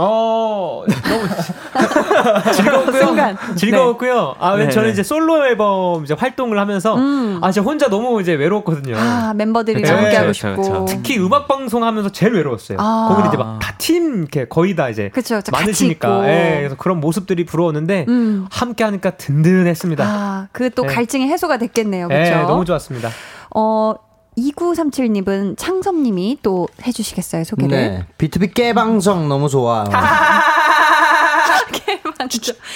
[0.00, 1.28] 어, 너무
[2.52, 3.00] 즐거웠고요.
[3.06, 3.36] 순간.
[3.56, 4.34] 즐거웠고요.
[4.38, 4.92] 아, 왜 네, 저는 네.
[4.92, 7.38] 이제 솔로 앨범 이제 활동을 하면서 음.
[7.42, 8.96] 아, 제가 혼자 너무 이제 외로웠거든요.
[8.96, 10.62] 아, 멤버들이랑 네, 함께 하고 그쵸, 싶고.
[10.62, 10.84] 그쵸.
[10.88, 12.78] 특히 음악 방송 하면서 제일 외로웠어요.
[12.80, 13.06] 아.
[13.10, 16.08] 거기는 이제 막 다 팀 이렇게 거의 다 이제 그쵸, 많으시니까.
[16.08, 16.28] 있고.
[16.28, 18.46] 예, 그래서 그런 모습들이 부러웠는데 음.
[18.50, 20.04] 함께 하니까 든든했습니다.
[20.04, 20.94] 아, 그또 네.
[20.94, 22.08] 갈증이 해소가 됐겠네요.
[22.08, 22.18] 그쵸?
[22.20, 23.08] 예, 너무 좋았습니다.
[23.54, 23.94] 어,
[24.38, 27.76] 2937님은 창섭님이 또 해주시겠어요, 소개를?
[27.76, 28.06] 네.
[28.18, 29.48] B2B 깨방송 너무.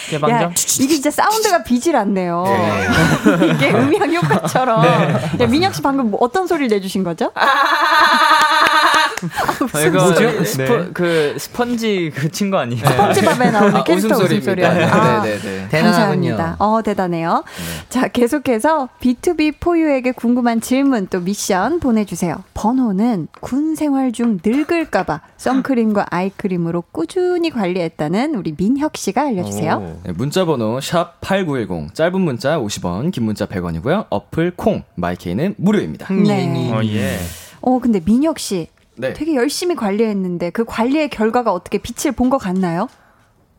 [0.09, 0.43] 개방정?
[0.43, 2.45] 야, 이게 진짜 사운드가 비질 않네요.
[3.55, 4.83] 이게 음향 효과처럼.
[4.83, 5.45] 네.
[5.45, 7.33] 야, 민혁 씨 방금 뭐 어떤 소리를 내주신 거죠?
[9.73, 10.45] 아, 이거 뭐죠?
[10.45, 10.91] 스포, 네.
[10.93, 12.85] 그 스펀지 그 친구 아니에요?
[12.85, 14.53] 스펀지밥에 나오는 아, 캐릭터 웃음소리입니다.
[14.71, 14.87] 웃음소리요.
[14.87, 15.69] 아, 네네네.
[15.69, 16.37] 대단하군요.
[16.37, 16.57] 감사합니다.
[16.59, 17.45] 어, 대단해요.
[17.89, 22.43] 자, 계속해서 B2B 포유에게 궁금한 질문 또 미션 보내주세요.
[22.55, 29.99] 번호는 군 생활 중 늙을까봐 선크림과 아이크림으로 꾸준히 관리했다는 우리 민혁 씨가 알려주세요.
[30.05, 34.07] 네, 문자 번호 샵 8910 짧은 문자 50원 긴 문자 100원이고요.
[34.11, 36.13] 어플 콩 마이케이는 무료입니다.
[36.13, 36.71] 네.
[36.73, 37.19] 어 예.
[37.61, 39.13] 어, 근데 민혁 씨 네.
[39.13, 42.89] 되게 열심히 관리했는데 그 관리의 결과가 어떻게 빛을 본 것 같나요?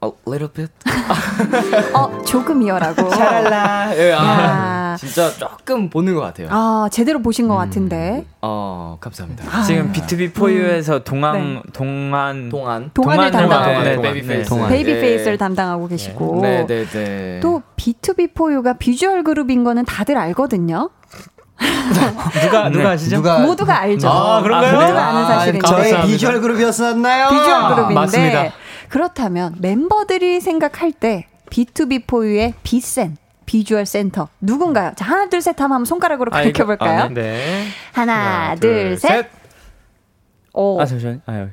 [0.04, 0.72] A little bit.
[1.96, 3.10] 어, 조금이요라고.
[3.10, 3.96] 샤랄라.
[3.96, 4.20] 예, 야.
[4.20, 6.48] 아, 진짜 조금 보는 것 같아요.
[6.52, 8.26] 아, 제대로 보신 것 같은데.
[8.42, 9.46] 어, 감사합니다.
[9.50, 11.62] 아, 지금 BTOB 4U에서 동안 네.
[11.72, 12.92] 동안 동안.
[12.94, 13.96] 동안을 담당하고 네.
[13.96, 14.34] 네, baby 네.
[14.36, 14.50] face.
[14.50, 14.70] 동안.
[14.70, 15.00] baby 예.
[15.00, 16.40] face를 담당하고 계시고.
[16.42, 17.40] 네, 네, 네.
[17.42, 20.90] 또 BTOB 4U가 비주얼 그룹인 거는 다들 알거든요.
[22.42, 23.16] 누가 누가 아시죠?
[23.18, 24.08] 누가 모두가 알죠.
[24.10, 24.78] 아, 그런가요?
[24.78, 25.68] 아, 모두가 아는 사실인데.
[25.68, 26.08] 저의 감사합니다.
[26.08, 27.30] 비주얼 그룹이었었나요?
[27.30, 28.54] 비주얼 그룹인데 맞습니다.
[28.90, 34.92] 그렇다면 멤버들이 생각할 때 BTOB 4U의 비센 비주얼 센터 누군가요?
[34.96, 37.04] 자 하나 둘 셋 하면 손가락으로 아, 이거- 볼까요?
[37.04, 37.66] 아, 네.
[37.92, 39.28] 하나, 둘, 셋.
[40.54, 40.80] 오.
[40.80, 41.22] 아 잠시만.
[41.26, 41.48] 아유.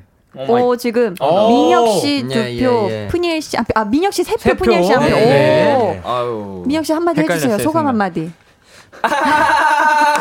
[0.47, 1.49] 오, 지금 오.
[1.49, 3.07] 민혁 씨두 예, 표, 예, 예.
[3.09, 4.63] 프니엘 씨 한 표, 아 민혁 씨 세 표, 세 표.
[4.63, 5.09] 프니엘 씨 한 표.
[5.09, 5.75] 네.
[6.05, 6.09] 오.
[6.09, 6.63] 아유.
[6.67, 7.39] 민혁 씨 한마디 해 주세요.
[7.39, 7.87] 헷갈렸어요, 소감.
[7.87, 8.31] 한마디.
[9.03, 10.15] 아,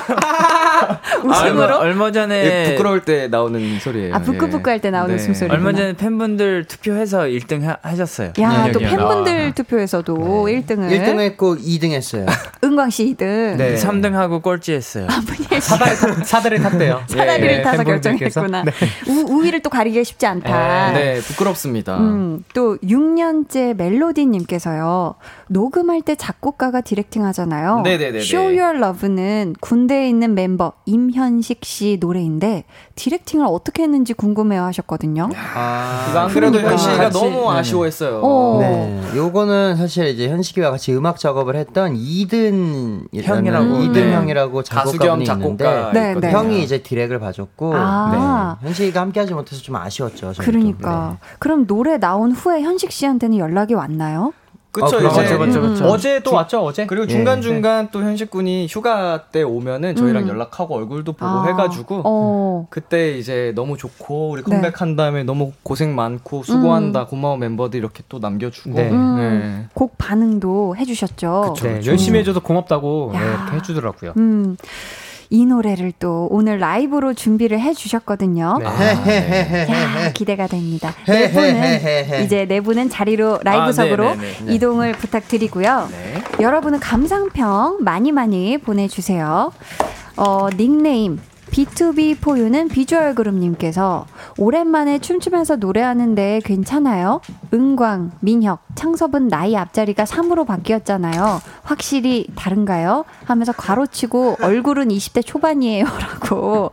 [1.22, 1.76] 웃음으로?
[1.78, 4.14] 얼마 전에 예, 부끄러울 때 나오는 소리예요.
[4.14, 5.22] 아 부끄부끄 할 때 나오는 네.
[5.22, 5.50] 숨소리.
[5.50, 8.32] 얼마 전에 팬분들 투표해서 1등 하, 하셨어요.
[8.40, 8.90] 야, 민혁이 또 형.
[8.96, 12.24] 팬분들 투표에서도 1등을 1등 했고 2등 했어요.
[12.64, 13.56] 은광 씨 2등.
[13.56, 13.74] 네.
[13.76, 15.06] 3등 하고 꼴찌했어요.
[15.26, 17.02] 푸니엘 씨 사다리 탔- 사다리 탔대요.
[17.08, 18.40] 사다리를 예, 타서 팬분들께서.
[18.40, 18.64] 결정했구나.
[19.08, 20.92] 우, 우위를 또 가리기가 쉽지 않다.
[20.92, 21.98] 네, 부끄럽습니다.
[21.98, 25.16] 음, 또 6년째 멜로디님께서요.
[25.48, 27.80] 녹음할 때 작곡가가 디렉팅 하잖아요.
[27.82, 28.20] 네네네네.
[28.60, 35.28] Your Love는 군대에 있는 멤버 임 임현식 씨 노래인데 디렉팅을 어떻게 했는지 궁금해요 하셨거든요.
[35.54, 36.70] 아, 이거 안 그래도 그러니까.
[36.70, 37.58] 같이, 너무 네네.
[37.58, 38.20] 아쉬워했어요.
[38.22, 38.58] 어.
[38.60, 44.14] 네, 요거는 사실 이제 현식이와 같이 음악 작업을 했던 이든 형이라고, 이든 네.
[44.14, 46.14] 형이라고 가수 작곡가분이 겸 있는데 작곡가 네.
[46.14, 46.30] 네.
[46.30, 48.58] 형이 이제 디렉을 봐줬고 아.
[48.60, 48.66] 네.
[48.66, 50.32] 현식이가 함께하지 못해서 좀 아쉬웠죠.
[50.34, 50.42] 저희도.
[50.42, 54.32] 그러니까 그럼 노래 나온 후에 현식 씨한테는 연락이 왔나요?
[54.72, 55.84] 그쵸 어, 이제 맞죠, 맞죠, 맞죠.
[55.86, 56.86] 어제 또 왔죠 어제.
[56.86, 57.08] 그리고 예.
[57.08, 60.28] 중간 중간 또 현식 군이 휴가 때 오면은 저희랑 음.
[60.28, 62.66] 연락하고 얼굴도 보고 아, 해가지고 어.
[62.70, 64.50] 그때 이제 너무 좋고 우리 네.
[64.50, 68.90] 컴백한 다음에 너무 고생 많고 수고한다 고마운 멤버들 이렇게 또 남겨주고 네.
[68.90, 69.66] 음, 네.
[69.74, 71.54] 곡 반응도 해주셨죠.
[71.54, 71.66] 그쵸.
[71.66, 73.22] 네, 열심히 해줘서 고맙다고 네, 야.
[73.22, 74.14] 이렇게 해주더라고요.
[74.18, 74.56] 음,
[75.32, 78.58] 이 노래를 또 오늘 라이브로 준비를 해주셨거든요.
[78.58, 79.66] 네.
[79.70, 80.92] 야, 기대가 됩니다.
[81.06, 84.52] 네 분은 이제 네 분은 자리로 라이브석으로 아, 네네네.
[84.52, 85.88] 이동을 부탁드리고요.
[85.90, 86.42] 네.
[86.42, 89.52] 여러분은 감상평 많이 많이 보내주세요.
[90.16, 94.06] 어, 닉네임 B2B 포유는 비주얼 그룹님께서
[94.38, 97.20] 오랜만에 춤추면서 노래하는데 괜찮아요?
[97.52, 101.40] 은광, 민혁, 창섭은 나이 앞자리가 3으로 바뀌었잖아요.
[101.64, 103.04] 확실히 다른가요?
[103.24, 105.84] 하면서 괄호치고 얼굴은 20대 초반이에요.
[105.84, 106.72] 라고.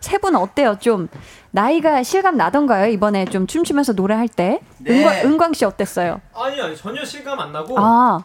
[0.00, 0.76] 세 분 어때요?
[0.80, 1.06] 좀
[1.52, 2.90] 나이가 실감 나던가요?
[2.90, 4.58] 이번에 좀 춤추면서 노래할 때?
[4.88, 6.20] 은광, 은광 씨 어땠어요?
[6.34, 8.24] 아니 아니 전혀 실감 안 나고 아,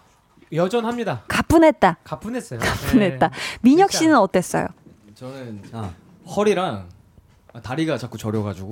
[0.51, 1.21] 여전합니다.
[1.27, 1.97] 가뿐했다.
[2.03, 2.59] 가뿐했어요.
[2.59, 3.29] 가뿐했다.
[3.61, 4.67] 민혁 씨는 어땠어요?
[5.17, 5.89] 저는 아.
[6.27, 6.89] 허리랑
[7.63, 8.69] 다리가 자꾸 저려가지고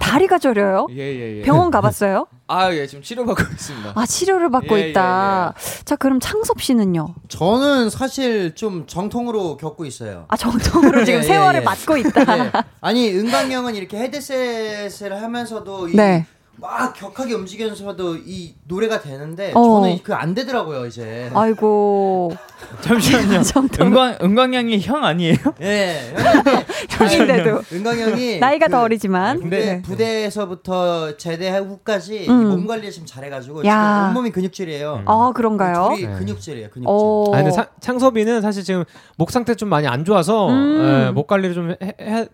[0.00, 0.86] 다리가 저려요?
[0.90, 2.28] 예예 예 병원 가봤어요?
[2.46, 3.92] 아 예 지금 치료받고 있습니다.
[3.96, 5.54] 아, 치료를 받고 예, 있다.
[5.84, 7.14] 자, 그럼 창섭 씨는요?
[7.26, 10.26] 저는 사실 좀 정통으로 겪고 있어요.
[10.28, 11.64] 아, 정통으로 지금 예, 예, 세월을 예.
[11.64, 12.36] 맞고 있다.
[12.36, 12.52] 네.
[12.80, 16.26] 아니 은광 형은 이렇게 헤드셋을 하면서도 이 네.
[16.56, 19.62] 막 격하게 움직이면서도 이 노래가 되는데 어.
[19.80, 21.30] 저는 그 안 되더라고요 이제.
[21.34, 22.32] 아이고.
[22.82, 23.40] 잠시만요.
[23.80, 25.36] 은광 은광양이 형 아니에요?
[25.62, 26.14] 예.
[26.90, 27.62] 형인데도.
[27.72, 29.40] 은광형이 나이가 그 더 어리지만.
[29.40, 29.82] 부대, 네.
[29.82, 32.42] 부대에서부터 제대 후까지 음.
[32.42, 34.06] 이몸 관리를 좀 잘해가지고 야.
[34.08, 35.02] 온몸이 근육질이에요.
[35.06, 35.94] 아, 그런가요?
[35.96, 36.14] 둘이 네.
[36.18, 36.70] 근육질이에요.
[36.70, 36.86] 근육질.
[36.88, 37.24] 어.
[37.32, 38.84] 아 근데 사- 창섭이는 사실 지금
[39.16, 41.06] 목 상태 좀 많이 안 좋아서 음.
[41.08, 42.26] 예, 목 관리를 좀 해, 해,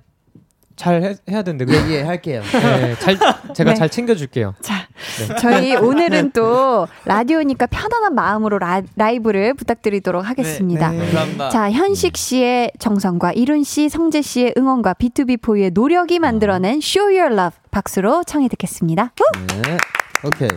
[0.79, 1.79] 잘 해, 해야 되는데 그래.
[1.89, 2.41] 예, 예, 할게요.
[2.53, 3.19] 네, 잘
[3.53, 3.75] 제가 네.
[3.75, 4.55] 잘 챙겨줄게요.
[4.61, 4.87] 자,
[5.41, 10.91] 저희 오늘은 또 라디오니까 편안한 마음으로 라, 라이브를 부탁드리도록 하겠습니다.
[10.91, 11.49] 네, 감사합니다.
[11.51, 17.59] 자, 현식 씨의 정성과 이룬 씨, 성재 씨의 응원과 B2B4의 노력이 만들어낸 Show Your Love
[17.73, 19.13] 박수로 청해 듣겠습니다.
[19.19, 19.47] 후!
[19.63, 19.77] 네.
[20.25, 20.49] 오케이.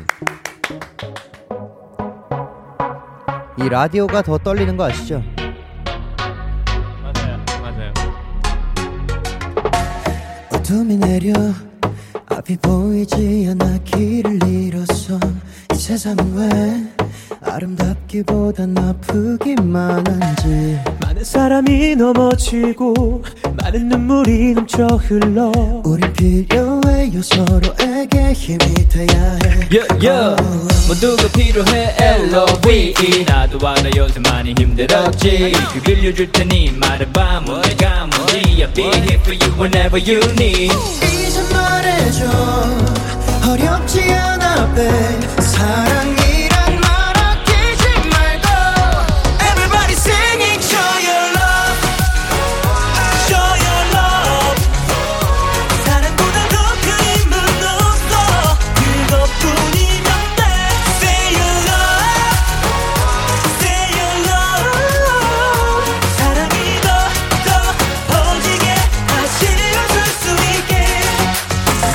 [3.57, 5.23] 이 라디오가 더 떨리는 거 아시죠?
[10.71, 11.33] 어둠이 내려
[12.27, 15.19] 앞이 보이지 않아 길을 잃었어.
[15.73, 17.09] 이 세상은 왜
[17.41, 20.79] 아름답기보단 아프기만 한지.
[21.01, 23.21] 많은 사람이 넘어지고
[23.61, 25.51] 많은 눈물이 넘쳐 흘러.
[25.83, 26.70] 우린 필요
[27.01, 29.67] 해요 서로에게 힘이 돼야 해.
[29.71, 30.35] Yeah, yeah.
[30.87, 31.95] 모두가 필요해.
[31.97, 35.51] L.O.V.E 나도 알아 요즘 많이 힘들었지.
[35.73, 37.41] 그 빌려줄 테니 말해봐.
[37.41, 40.71] 뭔가 뭔지 I'll be here for you whenever you need.
[41.01, 42.25] 이제 말해줘.
[43.49, 45.41] 어렵지 않아 babe.
[45.41, 46.20] 사랑이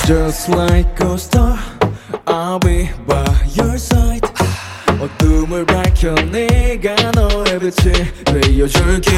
[0.06, 1.58] Just like a star
[2.28, 4.28] I'll be by your side
[5.00, 9.12] 어둠을 밝혀 내가 너의 빛을 되어줄게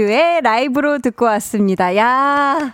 [0.00, 1.94] BTOB 4U의 라이브로 듣고 왔습니다.
[1.96, 2.72] 야,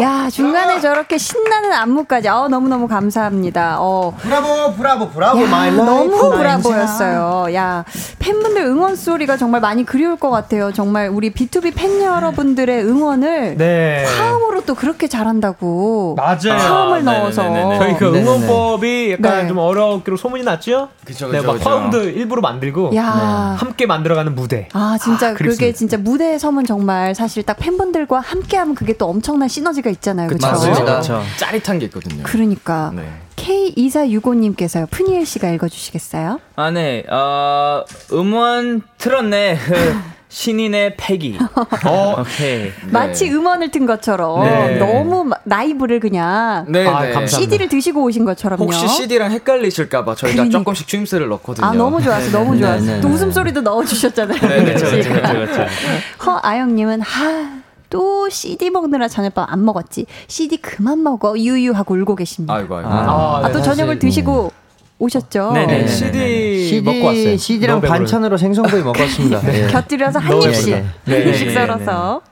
[0.00, 3.78] 야 중간에 저렇게 신나는 안무까지, 어 너무 너무 감사합니다.
[3.80, 7.54] 어, 브라보 브라보 브라보 야, my life 너무 브라보였어요.
[7.54, 7.84] 야,
[8.18, 10.72] 팬분들 응원 소리가 정말 많이 그리울 것 같아요.
[10.72, 14.04] 정말 우리 BTOB 팬 여러분들의 응원을 네.
[14.04, 16.16] 화음으로 또 그렇게 잘한다고.
[16.16, 16.58] 맞아요.
[16.58, 17.42] 화음을 네, 넣어서.
[17.44, 17.78] 네, 네, 네.
[17.78, 18.22] 저희 그 네네네.
[18.22, 19.48] 응원법이 약간 네.
[19.48, 20.88] 좀 어렵기로 소문이 났죠?
[21.04, 21.70] 그쵸, 네, 그쵸, 막 그쵸.
[21.70, 23.56] 화음도 일부러 만들고 야.
[23.58, 24.68] 함께 만들어가는 무대.
[24.72, 25.76] 아, 진짜 그게 그립습니다.
[25.78, 30.28] 진짜 무대에 서면 정말 사실 딱 팬분들과 함께하면 그게 또 엄청난 시너지가 있잖아요.
[30.28, 30.46] 그렇죠?
[30.46, 31.02] 맞습니다.
[31.36, 32.22] 짜릿한 게 있거든요.
[32.24, 33.04] 그러니까 네.
[33.36, 34.88] K2465님께서요.
[34.90, 36.40] 푸니엘 씨가 읽어주시겠어요?
[36.56, 37.04] 아, 네.
[37.10, 39.58] 어, 음원 틀었네.
[40.34, 41.38] 그 신인의 패기.
[41.86, 42.72] 어, 오케이.
[42.90, 44.76] 마치 음원을 튼 것처럼 네.
[44.78, 47.26] 너무 마- 라이브를 그냥 네, 아, 네.
[47.26, 48.64] CD를 드시고 오신 것처럼요.
[48.64, 50.58] 혹시 CD랑 헷갈리실까봐 저희가 그러니까.
[50.58, 51.66] 조금씩 추임새를 넣거든요.
[51.66, 52.84] 아 너무 좋았어, 너무 네, 좋았어.
[52.84, 53.14] 네, 또 네.
[53.14, 54.40] 웃음소리도 넣어주셨잖아요.
[54.40, 54.64] 네?
[54.64, 55.66] 그렇죠, 그렇죠, 그렇죠.
[56.26, 57.62] 허아영님은 하.
[57.90, 60.06] 또 CD 먹느라 저녁밥 안 먹었지.
[60.26, 61.38] CD 그만 먹어.
[61.38, 62.52] 유유 하고 울고 계십니다.
[62.54, 62.88] 아이고 아이고.
[62.90, 64.50] 아, 아, 네, 또 사실, 저녁을 드시고
[64.98, 65.52] 오셨죠?
[65.52, 65.86] 네네.
[65.88, 67.22] CD, 먹고 왔어요.
[67.24, 69.40] CD CD랑 너무 배부르- 반찬으로 생선구이 먹었습니다.
[69.52, 69.66] 예.
[69.68, 70.70] 곁들여서 한 입씩.
[71.04, 72.22] 네, 한 입씩 네, 썰어서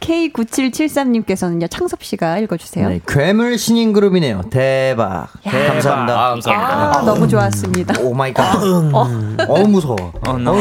[0.00, 2.88] K9773님께서는요 창섭 씨가 읽어주세요.
[2.88, 4.42] 네, 괴물 신인 그룹이네요.
[4.50, 5.28] 대박.
[5.44, 6.14] 감사합니다.
[6.26, 6.98] 아, 감사합니다.
[6.98, 8.00] 아, 너무 좋았습니다.
[8.00, 8.56] Oh my God.
[8.62, 9.96] 어 무서워.
[10.26, 10.52] 어, no.
[10.52, 10.60] 어우.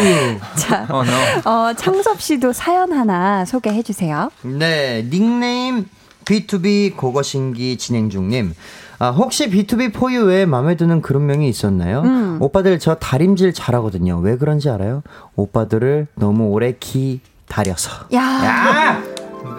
[0.57, 1.49] 자, 어, no.
[1.69, 4.29] 어, 창섭 씨도 사연 하나 소개해 주세요.
[4.41, 5.85] 네, 닉네임
[6.25, 8.53] BTOB 고거신기 진행 중님.
[8.99, 12.01] 아, 혹시 BTOB 4U 외에 마음에 드는 그룹명이 있었나요?
[12.01, 12.37] 음.
[12.41, 14.17] 오빠들 저 다림질 잘하거든요.
[14.19, 15.03] 왜 그런지 알아요?
[15.35, 18.07] 오빠들을 너무 오래 기다려서.
[18.13, 19.01] 야,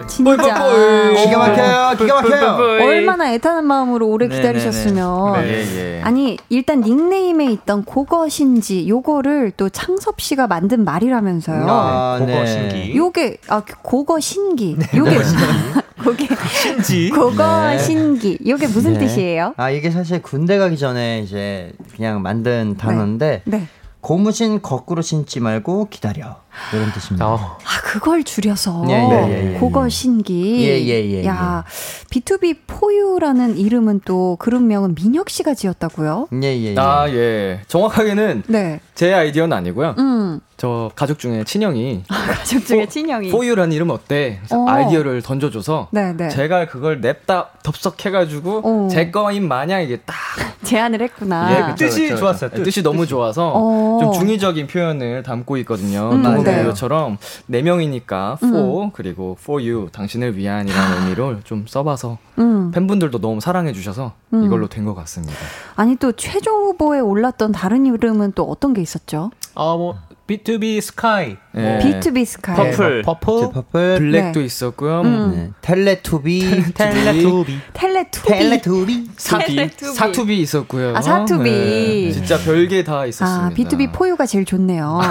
[0.09, 1.97] 진짜 기가 막혀요.
[1.97, 2.83] 기가 막혀요.
[2.85, 4.41] 얼마나 애타는 마음으로 오래 네네네.
[4.41, 5.43] 기다리셨으면.
[5.45, 6.01] 예, 예.
[6.03, 11.65] 아니 일단 닉네임에 있던 그것인지 요거를 또 창섭 씨가 만든 말이라면서요.
[11.69, 12.45] 아, 네.
[12.45, 12.95] 신기.
[12.97, 14.75] 요게 아 그거 신기.
[14.95, 15.17] 요게
[15.99, 17.09] 그게 신지.
[17.09, 17.77] 그거 네.
[17.77, 18.37] 신기.
[18.47, 18.99] 요게 무슨 네.
[18.99, 19.53] 뜻이에요?
[19.57, 23.67] 아, 이게 사실 군대 가기 전에 이제 그냥 만든 단어인데 네.
[24.01, 26.37] 고무신 거꾸로 신지 말고 기다려.
[26.73, 27.27] 이런 뜻입니다.
[27.27, 27.57] 어.
[27.63, 29.89] 아 그걸 줄여서 예, 예, 예, 예, 그거 예.
[29.89, 30.65] 신기.
[30.67, 31.63] 예, 예, 예, 야
[32.11, 36.27] B2B 포유라는 이름은 또 그룹명은 민혁 씨가 지었다고요?
[36.43, 36.75] 예, 예, 예.
[36.77, 37.61] 아 예.
[37.67, 38.79] 정확하게는 네.
[38.95, 39.95] 제 아이디어는 아니고요.
[39.97, 40.39] 음.
[40.57, 43.29] 저 가족 중에 친형이 가족 중에 친형이.
[43.31, 44.41] 포유라는 이름 어때?
[44.51, 44.65] 어.
[44.67, 46.27] 아이디어를 던져줘서 네, 네.
[46.27, 48.87] 제가 그걸 냅다 덥석해가지고 어.
[48.91, 50.15] 제 거인 마냥 이게 딱
[50.63, 51.55] 제안을 했구나.
[51.55, 52.49] 예, 그쵸, 뜻이 그쵸, 좋았어요.
[52.49, 52.63] 뜻.
[52.63, 53.99] 뜻이 너무 좋아서 어.
[54.01, 56.09] 좀 중의적인 표현을 담고 있거든요.
[56.11, 56.63] 음, 네.
[56.63, 57.17] 배우처럼
[57.47, 58.49] 네 명이니까 음.
[58.49, 62.71] four 그리고 for you 당신을 위한이라는 의미로 좀 써봐서 음.
[62.71, 64.43] 팬분들도 너무 사랑해 주셔서 음.
[64.45, 65.35] 이걸로 된 것 같습니다.
[65.75, 69.31] 아니 또 최종 후보에 올랐던 다른 이름은 또 어떤 게 있었죠?
[69.55, 69.95] 어, 뭐
[70.29, 71.37] BTOB sky.
[71.53, 71.79] 네.
[71.79, 72.55] B2B 스카이.
[72.55, 73.01] 퍼플.
[73.01, 73.39] purple.
[73.39, 73.97] 제 purple.
[73.97, 74.45] 블랙도 네.
[74.45, 75.01] 있었고요.
[75.01, 75.31] 음.
[75.35, 75.49] 네.
[75.61, 76.73] 텔레투비.
[76.75, 77.59] 텔레투비.
[77.73, 78.27] 텔레투비.
[78.27, 79.05] 텔레투비.
[79.17, 79.69] 사투비.
[79.95, 80.95] 사투비 있었고요.
[80.95, 81.49] 아, 사투비.
[81.49, 82.11] 네.
[82.11, 83.47] 진짜 별게 다 있었습니다.
[83.47, 84.99] 아, BTOB 포유가 제일 좋네요.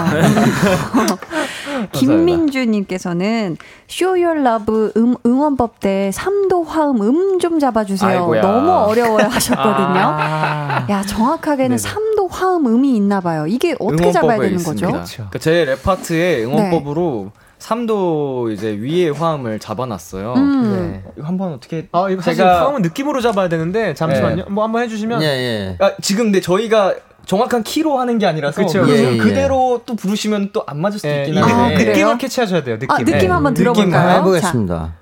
[1.91, 3.57] 김민주님께서는
[3.89, 8.09] Show Your Love 음, 응원법 때 3도 화음 음 좀 잡아주세요.
[8.09, 8.41] 아이고야.
[8.41, 9.99] 너무 어려워요 하셨거든요.
[10.01, 10.85] 아.
[10.89, 13.45] 야, 정확하게는 3도 화음 음이 있나 봐요.
[13.47, 14.87] 이게 어떻게 잡아야 되는 있습니다.
[14.91, 15.15] 거죠?
[15.15, 20.33] 그러니까 제 랩 파트에 응원법으로 3도 이제 위에 화음을 잡아놨어요.
[20.35, 21.01] 음.
[21.03, 21.11] 네.
[21.17, 24.45] 이거 한번 어떻게 아, 이거 사실 제가- 화음은 느낌으로 잡아야 되는데 잠시만요.
[24.49, 25.21] 뭐 한번 해주시면.
[25.21, 25.77] 예, 예.
[25.79, 26.95] 아, 지금 근데 저희가
[27.29, 29.17] 정확한 키로 하는 게 아니라서 그쵸, 그- 예, 예.
[29.17, 31.91] 그대로 또 부르시면 또 안 맞을 수도 예, 있긴 이 아, 한데 그래요?
[31.91, 32.79] 느낌을 캐치하셔야 돼요.
[32.79, 32.89] 느낌.
[32.91, 33.27] 아, 느낌 예.
[33.27, 34.17] 한번 들어볼까요?
[34.17, 34.93] 해보겠습니다.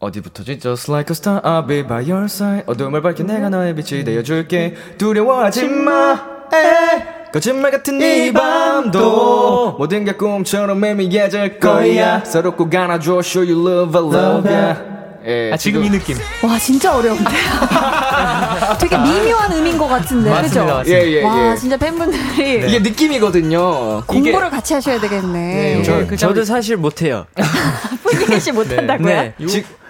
[0.00, 0.58] 어디부터지?
[0.58, 2.64] Just like a star, I'll be by your side.
[2.66, 4.74] 어둠을 밝혀 내가 너의 빛이 되어줄게.
[4.98, 6.20] 두려워하지 마.
[6.52, 7.30] 에.
[7.32, 12.24] 거짓말 같은 이 밤도 모든 게 꿈처럼 매미해질 거야.
[12.24, 14.95] 서로 꼭 안아줘, show you love, I love ya.
[15.26, 16.16] 예, 아, 지금 이 느낌.
[16.42, 17.26] 와 진짜 어려운데요.
[18.78, 20.74] 되게 미묘한 음인 것 같은데, 맞습니다, 그죠?
[20.76, 21.02] 맞습니다.
[21.04, 21.56] 예, 예, 와 예.
[21.56, 24.04] 진짜 팬분들이 이게 느낌이거든요.
[24.06, 25.82] 공부를 같이 하셔야 되겠네.
[25.82, 27.26] 저, 저도 사실 못해요.
[28.02, 29.06] 푸니엘 씨 못한다고요?
[29.06, 29.34] 네.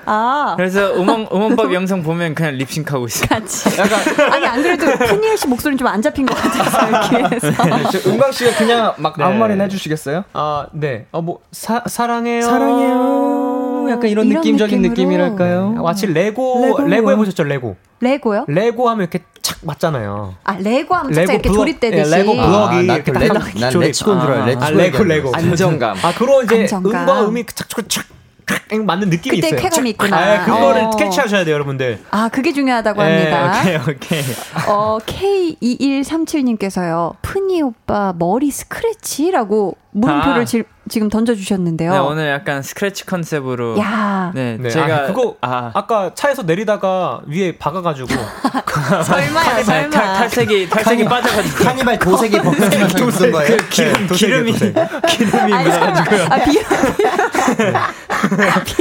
[0.08, 3.28] 아 그래서 음원, 음원법 영상 보면 그냥 립싱크하고 있어요.
[3.28, 3.68] 같이.
[4.30, 8.10] 아니 안 그래도 푸니엘 씨 목소리는 좀 안 잡힌 것 같아서 이렇게 해서.
[8.10, 9.24] 은광 씨가 그냥 막 네.
[9.24, 10.24] 아무 말이나 해주시겠어요?
[10.32, 11.06] 아, 네.
[11.12, 12.42] 어, 뭐, 사, 사랑해요.
[12.42, 13.55] 사랑해요.
[13.90, 14.94] 약간 이런, 이런 느낌적인 느낌으로.
[15.28, 15.74] 느낌이랄까요?
[15.78, 17.10] 아, 마치 레고, 레고 레고?
[17.12, 17.76] 해보셨죠, 레고.
[18.00, 18.44] 레고요?
[18.48, 20.34] 레고 하면 이렇게 착 맞잖아요.
[20.44, 22.12] 아 레고 하면 살짝 이렇게 블럭- 조립되듯이.
[22.12, 23.86] 예, 레고 블럭이 아, 나 이렇게 그딱 레- 하나 난 조립.
[23.88, 24.58] Let's go인 줄 알아요.
[24.60, 25.32] 아, 레고, 레고.
[25.34, 25.96] 안정감.
[26.02, 27.00] 아, 그런 이제 안정감.
[27.02, 28.04] 음과 음이 착, 착, 착,
[28.46, 29.60] 착 맞는 느낌이 그때 있어요.
[29.60, 30.16] 쾌감이 있구나.
[30.18, 30.90] 아, 그거를 어.
[30.90, 32.00] 캐치하셔야 돼요, 여러분들.
[32.10, 33.60] 아 그게 중요하다고 예, 합니다.
[33.60, 34.22] 오케이, 오케이.
[34.68, 40.44] 어, K2137님께서요, 프니 오빠 머리 스크래치라고 물음표를 아.
[40.44, 40.62] 지,
[41.00, 41.90] 금 던져주셨는데요.
[41.92, 43.78] 네, 오늘 약간 스크래치 컨셉으로.
[43.78, 48.08] 야 네, 네, 제가 아, 그거 아, 아, 까 차에서 내리다가 위에 박아가지고
[49.04, 49.90] 설마요, 설마.
[49.90, 53.56] 탈, 탈색이 탈색이 빠져가지고 카니발 도색이 벗겨지면서 무슨 거예요?
[53.70, 56.04] 기름 기름이 기름이 아니, 설마.
[56.30, 56.58] 아, 비,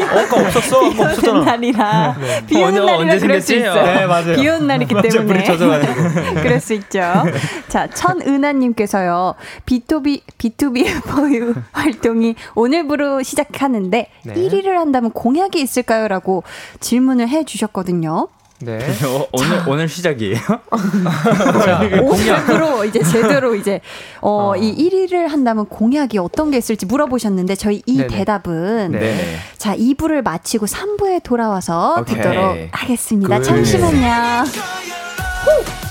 [0.03, 1.39] 어, 아까 없었어, 아까 비 오는 없었잖아.
[1.43, 2.15] 날이라.
[2.47, 3.57] 비 오는 날이라 언제 그럴 수 생겼지?
[3.57, 3.85] 있어요.
[3.85, 4.35] 네, 맞아요.
[4.35, 5.43] 비 오는 날이기 때문에.
[6.41, 7.01] 그럴 수 있죠.
[7.67, 9.35] 자, 천은하님께서요,
[9.65, 14.33] BTOB, BTOB 4U 활동이 오늘부로 시작하는데, 네.
[14.33, 16.07] 1위를 한다면 공약이 있을까요?
[16.07, 16.43] 라고
[16.79, 18.27] 질문을 해 주셨거든요.
[18.59, 18.79] 네.
[19.05, 20.39] 어, 오늘 오늘 시작이에요.
[22.01, 23.81] 오늘부로 이제 제대로 이제
[24.21, 28.07] 어, 이 1위를 한다면 공약이 어떤 게 있을지 물어보셨는데 저희 이 네네.
[28.07, 29.37] 대답은 네.
[29.57, 32.15] 자 2부를 마치고 3부에 돌아와서 오케이.
[32.15, 33.37] 듣도록 하겠습니다.
[33.39, 33.43] Good.
[33.43, 34.45] 잠시만요.
[34.45, 35.84] 사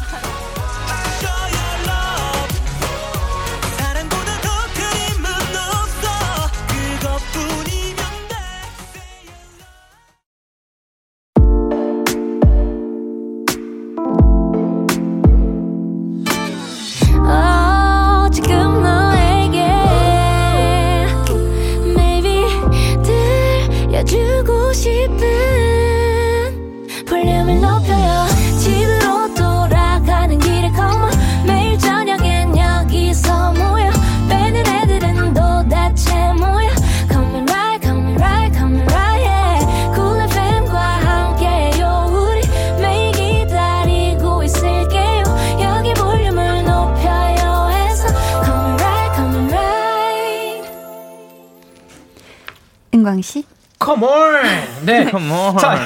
[54.85, 55.11] 네.
[55.11, 55.57] 컴온.
[55.59, 55.79] 자,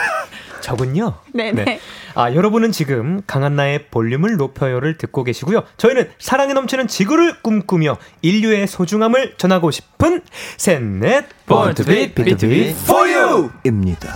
[0.60, 1.14] 저군요.
[1.32, 1.80] 네네.
[2.14, 5.62] 아, 여러분은 지금 강한나의 볼륨을 높여요를 듣고 계시고요.
[5.76, 10.20] 저희는 사랑이 넘치는 지구를 꿈꾸며 인류의 소중함을 전하고 싶은
[10.58, 12.68] 셋넷 Born to be, be to be.
[12.70, 13.50] for you.
[13.64, 14.12] 입니다.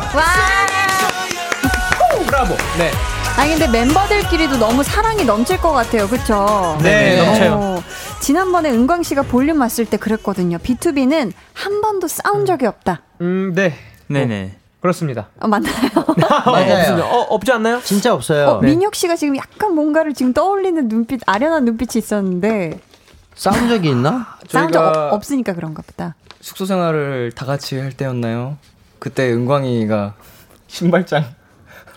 [2.27, 2.55] 브라보.
[2.79, 2.91] 네.
[3.37, 6.07] 아니 근데 멤버들끼리도 너무 사랑이 넘칠 것 같아요.
[6.09, 6.79] 그쵸?
[6.83, 7.53] 네, 넘쳐요.
[7.55, 7.83] 어,
[8.21, 10.59] 지난번에 은광 씨가 볼륨 왔을 때 그랬거든요.
[10.59, 13.03] B2B는 한 번도 싸운 적이 없다.
[13.21, 13.75] 음, 네.
[14.09, 14.57] 네네.
[14.81, 15.29] 그렇습니다.
[15.41, 15.75] 어, 맞나요?
[16.45, 17.05] 맞아요.
[17.05, 17.81] 어, 없지 않나요?
[17.83, 18.47] 진짜 없어요.
[18.49, 22.79] 어, 민혁 씨가 지금 약간 뭔가를 지금 떠올리는 눈빛, 아련한 눈빛이 있었는데
[23.35, 24.37] 싸운 적이 있나?
[24.49, 26.15] 싸운 적 없, 없으니까 그런가 보다.
[26.41, 28.59] 숙소 생활을 다 같이 할 때였나요?
[28.99, 30.15] 그때 은광이가
[30.67, 31.25] 신발장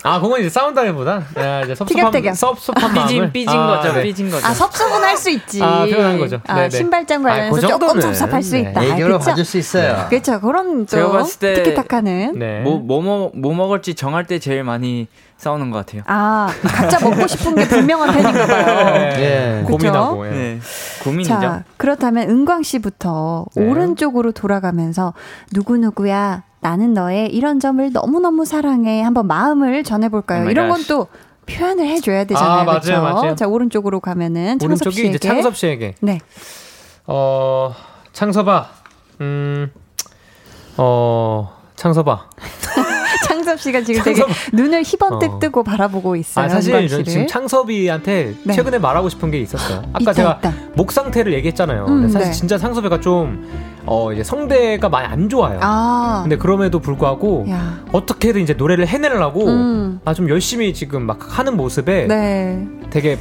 [0.04, 2.36] 아, 그건 이제 싸운다기보다 네, 이제 섭섭한 티격태격.
[2.36, 3.94] 섭섭한 삐진 마음을 삐진 아, 거죠.
[3.94, 4.04] 네.
[4.04, 4.46] 삐진 거죠.
[4.48, 5.64] 아 섭섭은 할 수 있지.
[5.64, 6.40] 아, 표현한 거죠.
[6.48, 6.70] 아.
[6.70, 8.60] 신발장 아, 관련해서 그 조금 섭섭할 수 네.
[8.62, 8.84] 있다.
[8.84, 9.32] 애교로 그쵸?
[9.32, 10.06] 봐줄 수 있어요.
[10.10, 10.40] 그렇죠.
[10.40, 12.62] 그런 또 티키타카는 네.
[12.62, 16.04] 뭐, 뭐, 뭐, 뭐 먹을지 정할 때 제일 많이 싸우는 것 같아요.
[16.06, 18.94] 아 각자 먹고 싶은 게 분명한 편인가 봐요.
[18.94, 19.60] 네.
[19.62, 19.64] 예.
[19.66, 20.28] 고민하고.
[20.28, 20.32] 예.
[20.32, 20.60] 네.
[21.04, 21.30] 고민이죠.
[21.40, 23.68] 자, 그렇다면 은광 씨부터 네.
[23.68, 25.14] 오른쪽으로 돌아가면서
[25.54, 30.42] 누구누구야 나는 너의 이런 점을 너무너무 사랑해 한번 마음을 전해볼까요?
[30.42, 30.82] Oh 이런 건.
[30.88, 31.08] 또
[31.46, 32.62] 표현을 해줘야 되잖아요.
[32.62, 33.02] 아, 맞아요?
[33.02, 33.36] 맞아요.
[33.36, 35.96] 자, 오른쪽으로 가면은 창섭 씨에게 이제 창섭 씨에게.
[36.02, 36.20] 네.
[37.06, 37.74] 어,
[38.12, 38.70] 창섭아.
[39.22, 39.72] 음.
[40.78, 42.30] 어, 창섭아.
[43.28, 44.36] 창섭 씨가 지금 되게 창섭.
[44.54, 45.40] 눈을 희번뜩 어.
[45.40, 46.46] 뜨고 바라보고 있어요.
[46.46, 46.88] 아, 사실.
[47.06, 48.54] 지금 창섭이한테 네.
[48.54, 49.80] 최근에 말하고 싶은 게 있었어요.
[49.94, 50.54] 아까 있다, 제가 있다.
[50.76, 51.86] 목 상태를 얘기했잖아요.
[51.86, 52.34] 음, 사실 네.
[52.34, 53.48] 진짜 창섭이가 좀,
[53.88, 55.60] 어, 이제 성대가 많이 안 좋아요.
[55.62, 60.00] 아, 근데 그럼에도 불구하고 야, 어떻게든 이제 노래를 해내려고 음.
[60.06, 63.18] 아, 좀 열심히 지금 막 하는 모습에 네, 되게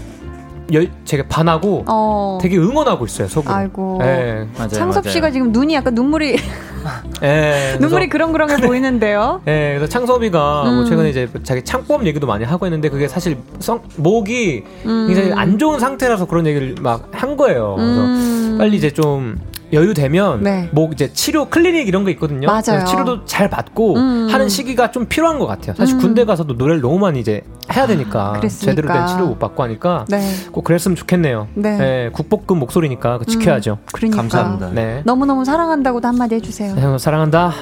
[0.72, 3.54] 열, 제가 반하고 어, 되게 응원하고 있어요, 속으로.
[3.54, 4.00] 아이고.
[4.02, 4.48] 예.
[4.56, 4.68] 맞아요.
[4.70, 5.12] 창섭 맞아요.
[5.12, 6.32] 씨가 지금 눈이 약간 눈물이
[7.22, 7.76] 예.
[7.76, 9.42] 그래서- 눈물이 그렁그렁해 보이는데요.
[9.46, 10.84] 예, 그래서 창섭이가 뭐 음.
[10.86, 15.06] 최근에 이제 자기 창법 얘기도 많이 하고 했는데 그게 사실 성, 목이 음.
[15.06, 17.74] 굉장히 안 좋은 상태라서 그런 얘기를 막 한 거예요.
[17.76, 18.56] 그래서 음.
[18.58, 19.36] 빨리 이제 좀
[19.72, 20.68] 여유 되면 네.
[20.72, 22.46] 뭐 이제 치료 클리닉 이런 거 있거든요.
[22.46, 22.84] 맞아요.
[22.86, 24.28] 치료도 잘 받고 음.
[24.30, 25.74] 하는 시기가 좀 필요한 것 같아요.
[25.74, 26.00] 사실 음.
[26.00, 27.42] 군대 가서도 노래를 너무 많이 이제
[27.74, 28.70] 해야 되니까 그랬으니까.
[28.70, 30.20] 제대로 된 치료 못 받고 하니까 네.
[30.52, 31.48] 꼭 그랬으면 좋겠네요.
[31.54, 31.76] 네.
[31.78, 33.78] 네, 국복급 목소리니까 그거 지켜야죠.
[33.92, 34.16] 그러니까.
[34.18, 34.70] 감사합니다.
[34.70, 35.02] 네.
[35.04, 36.74] 너무 너무 사랑한다고도 한마디 해주세요.
[36.76, 37.52] 형 사랑한다.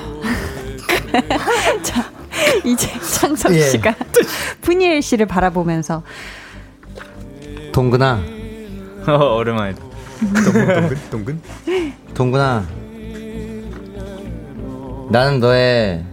[1.83, 2.05] 자,
[2.65, 3.61] 이제 창석 예.
[3.61, 3.95] 씨가
[4.61, 6.03] 푸니엘 씨를 바라보면서
[7.73, 8.21] 동근아,
[9.09, 9.94] 어, 오랜만이다.
[10.33, 11.41] 동근 동근.
[12.15, 12.67] 동근아.
[15.11, 16.05] 나는 너의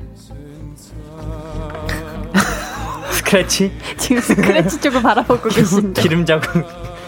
[3.11, 3.71] 스크래치?
[3.97, 6.01] 지금 스크래치 쪽을 바라보고 계신데.
[6.01, 6.65] 기름 자국.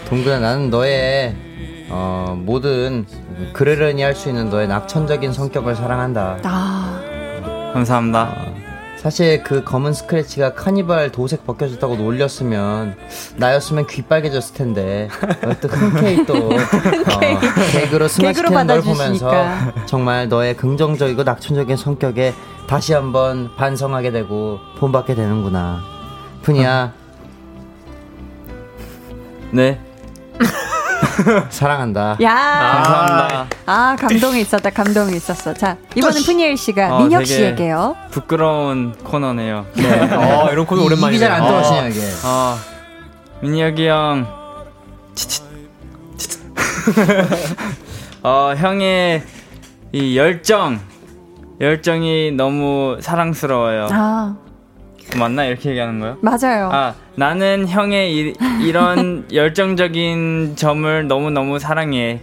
[0.08, 1.34] 동근아 나는 너의
[1.90, 3.04] 어, 모든
[3.52, 6.38] 그르르니 할 수 있는 너의 낙천적인 성격을 사랑한다.
[6.44, 8.36] 아, 감사합니다.
[9.04, 12.96] 사실 그 검은 스크래치가 카니발 도색 벗겨졌다고 놀렸으면
[13.36, 15.10] 나였으면 귀 빨개졌을 텐데
[15.44, 17.20] 어, 또 흔쾌히 또 어,
[17.70, 18.80] 개그로 걸 받아주시니까.
[18.80, 22.32] 보면서 정말 너의 긍정적이고 낙천적인 성격에
[22.66, 25.82] 다시 한번 반성하게 되고 본받게 되는구나.
[26.40, 26.94] 푸니야
[29.52, 29.78] 네.
[31.50, 32.16] 사랑한다.
[32.22, 32.34] 야.
[32.84, 33.46] 감사합니다.
[33.66, 35.54] 아, 감동이 있었다, 감동이 있었어.
[35.54, 37.96] 자, 이번엔 푸니엘 씨가 어, 민혁 씨에게요.
[38.10, 39.66] 부끄러운 코너네요.
[39.76, 41.08] 어, 이런 코너 오랜만이네.
[41.16, 41.46] 입이 잘안 어.
[41.46, 42.00] 들어가시냐 이게.
[42.24, 42.56] 어,
[43.40, 44.26] 민혁이 형.
[45.14, 45.42] 치치,
[46.16, 46.40] 치치.
[48.22, 49.22] 어, 형의
[49.92, 50.80] 이 열정.
[51.60, 53.88] 열정이 너무 사랑스러워요.
[53.92, 54.36] 아,
[55.16, 55.44] 맞나?
[55.44, 56.16] 이렇게 얘기하는 거요?
[56.20, 56.70] 맞아요.
[56.72, 62.20] 아, 나는 형의 이, 이런 열정적인 점을 너무 너무 사랑해.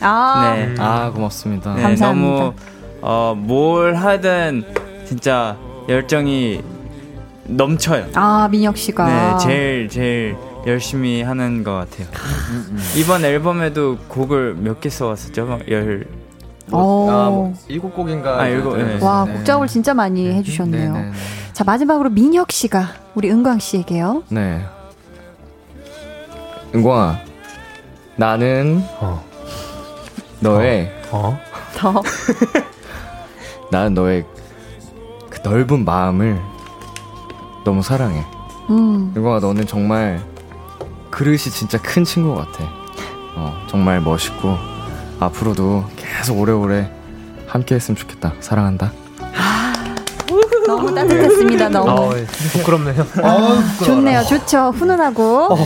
[0.00, 0.74] 아, 네.
[0.78, 1.74] 아 고맙습니다.
[1.74, 2.28] 네, 감사합니다.
[2.38, 2.52] 너무
[3.00, 4.64] 어, 뭘 하든
[5.06, 5.56] 진짜
[5.88, 6.60] 열정이
[7.44, 8.06] 넘쳐요.
[8.14, 9.06] 아, 민혁 씨가.
[9.06, 12.08] 네, 제일 제일 열심히 하는 것 같아요.
[12.96, 15.46] 이번 앨범에도 곡을 몇 개 써왔었죠?
[15.46, 16.06] 막 열.
[16.72, 17.10] 오.
[17.10, 18.40] 아, 뭐 일곱 곡인가.
[18.40, 18.98] 아, 일곱, 네.
[19.02, 19.34] 와, 네.
[19.34, 20.92] 곡 작업을 진짜 많이 해주셨네요.
[20.92, 21.16] 네, 네, 네.
[21.52, 24.24] 자, 마지막으로 민혁 씨가 우리 은광 씨에게요.
[24.28, 24.64] 네.
[26.74, 27.18] 은광아,
[28.16, 29.24] 나는 어.
[30.40, 31.38] 너의 어?
[31.76, 32.02] 더.
[33.70, 34.24] 나는 너의
[35.30, 36.40] 그 넓은 마음을
[37.64, 38.24] 너무 사랑해.
[38.70, 39.12] 음.
[39.16, 40.20] 은광아, 너는 정말
[41.10, 42.64] 그릇이 진짜 큰 친구 같아.
[43.36, 44.75] 어, 정말 멋있고
[45.20, 46.90] 앞으로도 계속 오래오래
[47.46, 48.34] 함께 했으면 좋겠다.
[48.40, 48.92] 사랑한다.
[50.66, 51.90] 너무 따뜻했습니다, 너무.
[51.90, 52.10] 어,
[52.52, 53.06] 부끄럽네요.
[53.84, 54.72] 좋네요, 좋죠.
[54.74, 55.56] 훈훈하고.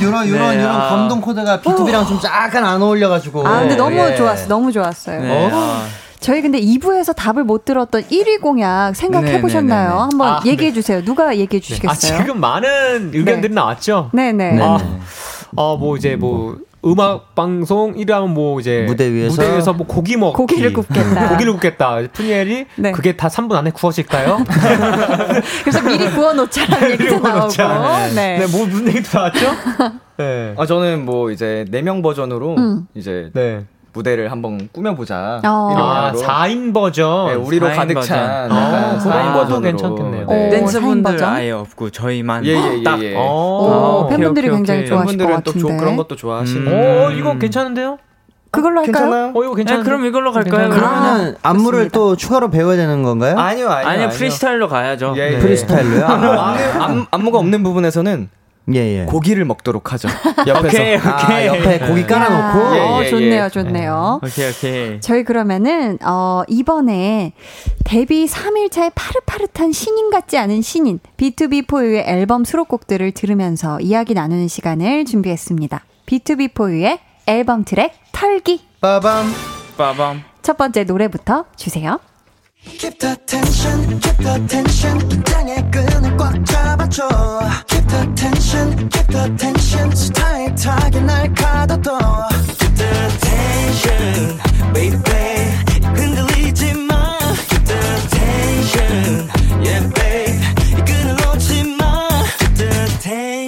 [0.00, 0.88] 이런 이런 네, 이런 아.
[0.88, 3.46] 감동 코드가 B2B랑 좀 약간 안 어울려가지고.
[3.46, 4.14] 아, 근데 너무 예.
[4.14, 5.20] 좋았어, 너무 좋았어요.
[5.20, 5.84] 네, 아,
[6.20, 9.88] 저희 근데 2부에서 답을 못 들었던 1위 공약 생각해 보셨나요?
[9.88, 10.00] 네, 네, 네, 네.
[10.00, 11.04] 한번 아, 얘기해 주세요.
[11.04, 12.18] 누가 얘기해 아, 주시겠어요?
[12.22, 14.10] 지금 많은 의견들이 나왔죠?
[14.14, 14.52] 네네.
[14.52, 14.62] 네.
[14.62, 14.78] 아,
[15.54, 19.72] 어, 뭐 이제 뭐 음악 방송 1위 하면 뭐 이제 무대 위에서?
[19.72, 21.28] 뭐 고기 먹기 고기를 굽겠다.
[21.30, 21.98] 고기를 굽겠다.
[22.12, 22.92] 푸니엘이 네.
[22.92, 24.44] 그게 다 3분 안에 구워질까요?
[25.64, 27.66] 그래서 미리 구워 놓자라는 얘기도 구워놓자.
[27.68, 28.14] 나오고.
[28.14, 28.38] 네.
[28.38, 29.46] 네, 뭐 무슨 얘기도 나왔죠?
[30.18, 30.54] 네.
[30.56, 32.86] 아 저는 뭐 이제 네명 버전으로 음.
[32.94, 33.64] 이제 네.
[33.96, 35.40] 무대를 한번 꾸며보자.
[35.44, 35.68] 어.
[35.72, 36.22] 이런 아, 마음으로.
[36.22, 37.26] 4인 버전.
[37.28, 38.00] 네, 우리로 가득.
[38.02, 39.60] 찬 아, 약간 사인 그것도 버전으로.
[39.62, 40.24] 괜찮겠네요.
[40.26, 41.28] 오, 댄스분들 사인 버전?
[41.32, 43.14] 아예 없고 저희만 예, 예, 예, 딱 예.
[43.14, 44.86] 오, 어, 오케이, 팬분들이 오케이, 굉장히.
[44.86, 45.60] 좋아하실 것 팬분들은 또 같은데.
[45.60, 46.66] 조, 그런 것도 좋아하시는.
[46.66, 47.06] 음.
[47.06, 47.98] 오, 이거 괜찮은데요?
[48.50, 48.92] 그걸로 할까요?
[48.92, 49.32] 괜찮아요?
[49.34, 49.84] 어, 이거 네, 괜찮은데?
[49.90, 50.68] 그럼 이걸로 갈까요?
[50.68, 50.80] 괜찮아요.
[50.80, 51.98] 그러면 그러면 안무를 좋습니다.
[51.98, 53.36] 또 추가로 배워야 되는 건가요?
[53.38, 53.88] 아니요, 아니요.
[53.88, 54.08] 아니요 아니요.
[54.18, 55.14] 프리스타일로 가야죠.
[55.16, 55.38] 예, 예.
[55.38, 56.06] 프리스타일로요?
[56.06, 58.28] 아, 안, 안무가 없는 부분에서는
[58.74, 59.04] 예, 예.
[59.04, 60.08] 고기를 먹도록 하죠.
[60.46, 60.66] 옆에서.
[60.66, 62.58] 오케이 아, 오케이 옆에 고기 깔아놓고.
[62.58, 63.48] 야, 예, 어, 예, 좋네요, 예.
[63.48, 64.20] 좋네요.
[64.22, 65.00] 오케이 오케이.
[65.00, 67.32] 저희 그러면은 어 이번에
[67.84, 75.84] 데뷔 3일차의 파릇파릇한 신인 같지 않은 신인 B2B4U의 앨범 수록곡들을 들으면서 이야기 나누는 시간을 준비했습니다.
[76.06, 79.26] B2B4U의 앨범 트랙 털기 빠밤.
[79.76, 80.22] 빠밤.
[80.42, 81.98] 첫 번째 노래부터 주세요.
[82.63, 84.97] Keep the tension, keep the tension.
[85.09, 87.09] 긴장의 끈을 꽉 잡아줘.
[87.67, 89.91] Keep the tension, keep the tension.
[89.91, 91.99] So tight하게 날 가둬둬.
[92.59, 94.39] Keep the tension,
[94.73, 95.01] baby.
[95.95, 97.17] 흔들리지 마.
[97.49, 99.29] Keep the tension,
[99.63, 100.24] yeah, babe.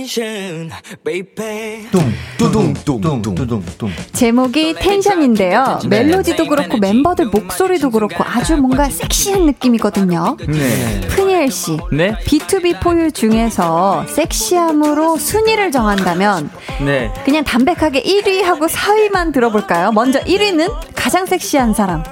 [0.08, 0.70] Tension,
[1.04, 1.86] baby.
[1.90, 2.00] 뚱,
[2.38, 3.90] 뚜둥, 뚱, 뚜둥, 뚱.
[4.14, 5.80] 제목이 텐션인데요.
[5.86, 10.38] 멜로디도 그렇고 멤버들 목소리도 그렇고 아주 뭔가 섹시한 느낌이거든요.
[10.48, 11.00] 네.
[11.08, 12.14] 푸니엘 씨, 네.
[12.24, 16.50] B2B4U 중에서 섹시함으로 순위를 정한다면
[16.84, 17.12] 네.
[17.24, 19.92] 그냥 담백하게 1위하고 4위만 들어볼까요?
[19.92, 22.02] 먼저 1위는 가장 섹시한 사람.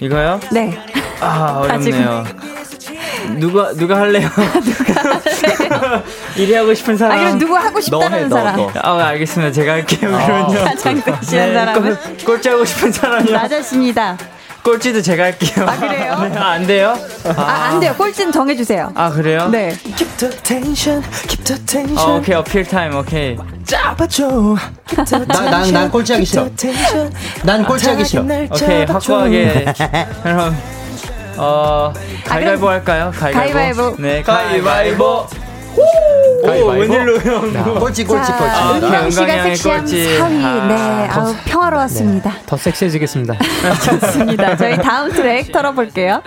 [0.00, 0.38] 이거요?
[0.52, 0.78] 네.
[1.20, 1.60] 아.
[1.64, 2.24] 어렵네요.
[3.38, 4.28] 누가 누가 할래요?
[6.36, 7.18] 1위 하고 싶은 사람.
[7.18, 8.60] 아, 그럼 누구 하고 싶다는 사람?
[8.82, 9.52] 아, 알겠습니다.
[9.52, 10.10] 제가 할게요.
[10.10, 10.64] 그러면요.
[10.64, 11.82] 가장 섹시한 사람은?
[11.82, 13.36] 꼴- 꼴찌 하고 싶은 사람이요.
[13.36, 14.18] 나 자신이다.
[14.62, 15.64] 꼴찌도 제가 할게요.
[15.66, 16.18] 아, 그래요?
[16.30, 16.98] 네, 아, 안 돼요?
[17.36, 17.94] 아, 안 돼요.
[17.96, 18.92] 꼴찌는 정해주세요.
[18.94, 19.48] 아, 그래요?
[19.50, 19.74] 네.
[19.96, 22.18] Keep the tension, keep the 어, tension.
[22.20, 23.36] 오케이, 어필 타임, 오케이.
[23.64, 24.56] 잡아줘.
[25.28, 26.48] 난, 난 꼴찌 하기 싫어.
[27.44, 28.22] 난 꼴찌 하기 싫어.
[28.22, 29.64] 오케이, 확고하게.
[30.22, 30.56] 그럼,
[31.38, 31.92] 어,
[32.26, 33.12] 가위바위보 할까요?
[33.18, 33.96] 가위바위보.
[33.98, 35.04] 네, 가위바위보.
[35.76, 36.68] 오, 가위바위보.
[36.94, 37.78] 웬일로 형.
[37.78, 38.52] 꼴찌, 꼴찌, 자, 꼴찌.
[38.54, 40.18] 아, 은경 씨가 섹시함 꼴찌.
[40.18, 40.44] 4위.
[40.44, 42.32] 아, 네, 아우, 평화로웠습니다.
[42.46, 43.34] 더 섹시해지겠습니다.
[44.00, 44.56] 좋습니다.
[44.56, 46.22] 저희 다음 트랙 털어볼게요.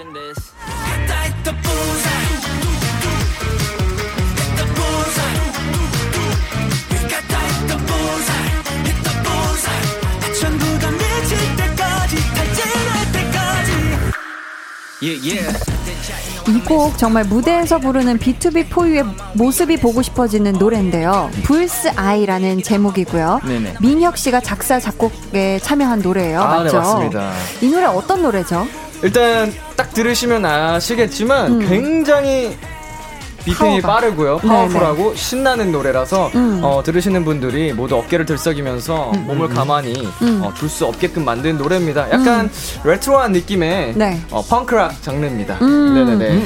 [16.47, 21.31] 이곡 정말 무대에서 부르는 B2B 포유의 모습이 보고 싶어지는 노래인데요.
[21.43, 23.41] 불스 아이라는 제목이고요.
[23.45, 23.75] 네네.
[23.81, 26.39] 민혁 씨가 작사 작곡에 참여한 노래예요.
[26.41, 26.77] 아, 네, 맞죠?
[26.77, 27.31] 맞습니다.
[27.61, 28.67] 이 노래 어떤 노래죠?
[29.01, 31.67] 일단 딱 들으시면 아시겠지만 음.
[31.67, 32.55] 굉장히
[33.43, 33.87] 비트이 파워가.
[33.87, 34.39] 빠르고요.
[34.39, 34.53] 네네.
[34.53, 36.61] 파워풀하고 신나는 노래라서 음.
[36.63, 40.41] 어, 들으시는 분들이 모두 어깨를 들썩이면서 몸을 가만히 음.
[40.43, 42.09] 어, 둘 수 없게끔 만든 노래입니다.
[42.11, 42.49] 약간
[42.85, 44.21] 레트로한 느낌의 네.
[44.31, 45.57] 어, 펑크락 장르입니다.
[45.61, 45.93] 음.
[45.95, 46.45] 네네네.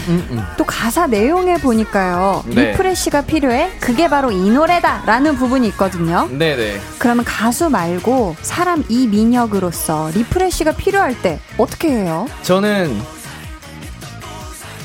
[0.58, 2.44] 또 가사 내용에 보니까요.
[2.48, 2.72] 네.
[2.72, 3.72] Refresh가 필요해?
[3.80, 5.04] 그게 바로 이 노래다!
[5.06, 6.28] 라는 부분이 있거든요.
[6.32, 6.80] 네네.
[6.98, 12.28] 그러면 가수 말고 사람 이 민혁으로서 refresh가 필요할 때 어떻게 해요?
[12.42, 13.00] 저는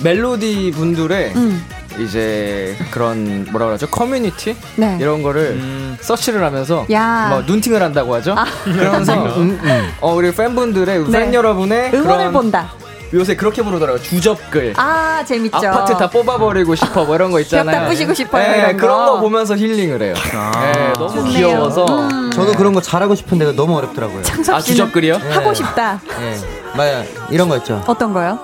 [0.03, 1.65] 멜로디 분들의 음.
[2.01, 4.97] 이제 그런 뭐라 그러죠 커뮤니티 네.
[5.01, 5.97] 이런 거를 음.
[6.01, 7.29] 서치를 하면서 야.
[7.31, 8.35] 뭐 눈팅을 한다고 하죠.
[8.37, 8.45] 아.
[8.65, 9.15] 그러면서
[10.01, 11.37] 어 우리 팬분들의 팬 네.
[11.37, 12.73] 여러분의 응원을 그런 본다.
[13.13, 14.75] 요새 그렇게 부르더라고요 주접글.
[14.77, 15.57] 아, 재밌죠.
[15.57, 17.77] 아파트 다 뽑아버리고 싶어 뭐 이런 거 있잖아요.
[17.77, 18.77] 벽다 부시고 싶어요, 네, 이런.
[18.77, 20.15] 그런 거 보면서 힐링을 해요.
[20.15, 21.33] 네, 너무 좋네요.
[21.33, 22.31] 귀여워서 음.
[22.33, 24.23] 저도 그런 거 잘하고 싶은데 너무 어렵더라고요.
[24.23, 25.21] 창섭 아 주접글이요?
[25.31, 26.01] 하고 싶다.
[26.21, 26.37] 예.
[26.77, 27.03] 맞아.
[27.31, 27.83] 이런 거 있죠.
[27.87, 28.39] 어떤 거요?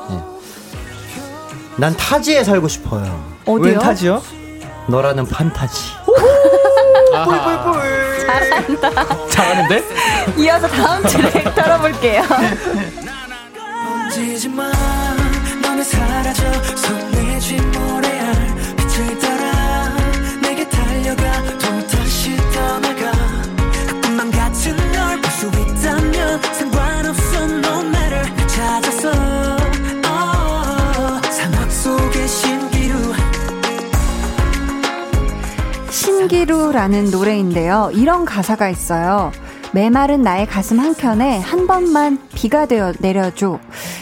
[1.77, 3.36] 난 타지에 살고 싶어요.
[3.47, 3.62] 어디요?
[3.62, 4.20] 웬 타지요?
[4.88, 5.92] 너라는 판타지.
[9.30, 9.82] 잘하는데?
[10.36, 12.22] 이어서 다음 트랙 들어볼게요.
[36.31, 37.91] 신기루라는 노래인데요.
[37.95, 39.31] 이런 가사가 있어요.
[39.72, 43.59] 메마른 나의 가슴 한켠에 한 번만 비가 되어 내려줘.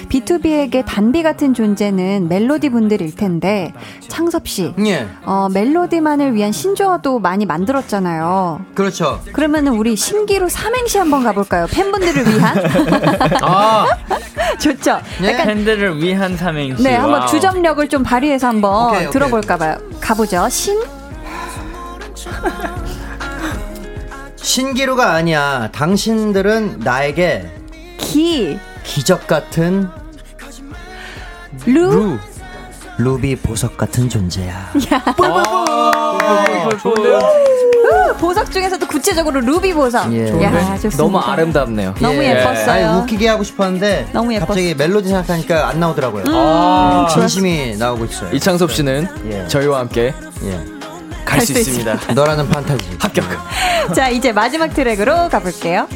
[0.09, 3.73] BTOB에게 단비 같은 존재는 멜로디 분들일 텐데,
[4.09, 5.07] 창섭 씨, 예.
[5.25, 8.61] 어, 멜로디만을 위한 신조어도 많이 만들었잖아요.
[8.75, 9.21] 그렇죠.
[9.33, 11.67] 그러면은 우리 신기루 삼행시 한번 가볼까요?
[11.71, 12.59] 팬분들을 위한?
[13.43, 13.87] 아
[14.61, 14.99] 좋죠?
[15.23, 15.37] 예.
[15.45, 16.83] 팬들을 위한 삼행시.
[16.83, 17.29] 네, 한번 wow.
[17.29, 19.11] 주접력을 좀 발휘해서 한번.
[19.11, 19.77] 들어볼까봐요.
[20.01, 20.49] 가보죠.
[20.51, 20.81] 신,
[24.37, 25.69] 신기루가 아니야.
[25.73, 27.51] 당신들은 나에게
[27.99, 29.89] 기, 기적 같은
[31.67, 32.19] 루, 루.
[32.99, 34.73] 루비 보석 같은 존재야.
[36.81, 37.19] 좋은데요?
[37.19, 40.13] 우, 보석 중에서도 구체적으로 루비 보석.
[40.13, 40.29] 예.
[40.43, 40.97] 야, 좋습니다.
[40.97, 41.95] 너무 아름답네요.
[42.01, 42.31] 너무 예.
[42.39, 42.91] 예뻤어요.
[42.91, 44.47] 아니, 웃기게 하고 싶었는데 너무 예뻤어.
[44.47, 46.25] 갑자기 멜로디 생각하니까 안 나오더라고요.
[46.29, 48.31] 아, 진심이 나오고 있어요.
[48.33, 49.49] 이창섭 씨는 예.
[49.49, 50.15] 저희와 함께
[50.45, 50.74] 예.
[51.39, 52.13] 갈수 갈수 있습니다.
[52.15, 52.97] 너라는 판타지.
[52.99, 53.25] 합격.
[53.95, 55.87] 자, 이제 마지막 트랙으로 가볼게요.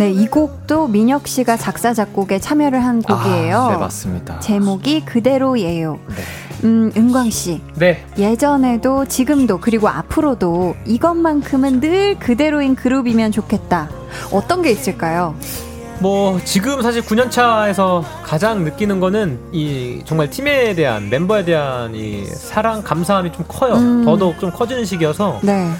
[0.00, 3.58] 네, 이 곡도 민혁 씨가 작사, 작곡에 참여를 한 곡이에요.
[3.58, 4.40] 아, 네 맞습니다.
[4.40, 5.98] 제목이 그대로예요.
[6.08, 6.14] 네.
[6.64, 7.60] 음, 은광 씨.
[7.74, 8.06] 네.
[8.16, 13.90] 예전에도 지금도 그리고 앞으로도 이것만큼은 늘 그대로인 그룹이면 좋겠다.
[14.32, 15.34] 어떤 게 있을까요?
[15.98, 22.24] 뭐 지금 사실 9년 차에서 가장 느끼는 거는 이 정말 팀에 대한 멤버에 대한 이
[22.24, 23.74] 사랑 감사함이 좀 커요.
[23.74, 24.06] 음.
[24.06, 25.70] 더더욱 좀 커지는 시기여서 네.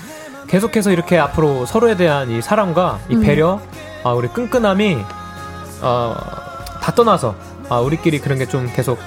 [0.46, 3.22] 계속해서 이렇게 앞으로 서로에 대한 이 사랑과 이 음.
[3.22, 3.60] 배려,
[4.04, 4.98] 아 우리 끈끈함이
[5.82, 6.14] 어,
[6.82, 7.34] 다 떠나서
[7.68, 8.98] 아 우리끼리 그런 게 좀 계속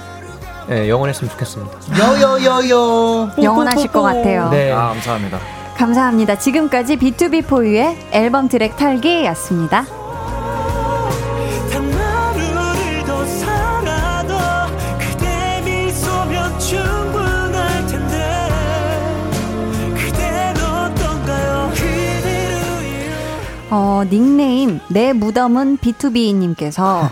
[0.70, 1.76] 예, 영원했으면 좋겠습니다.
[1.98, 3.32] 요요요요.
[3.42, 4.48] 영원하실 것 같아요.
[4.48, 4.72] 네.
[4.72, 5.38] 아, 감사합니다.
[5.76, 6.38] 감사합니다.
[6.38, 9.84] 지금까지 B2B4U의 앨범 트랙 털기였습니다.
[23.76, 27.10] 어, 닉네임 내 무덤은 B2B님께서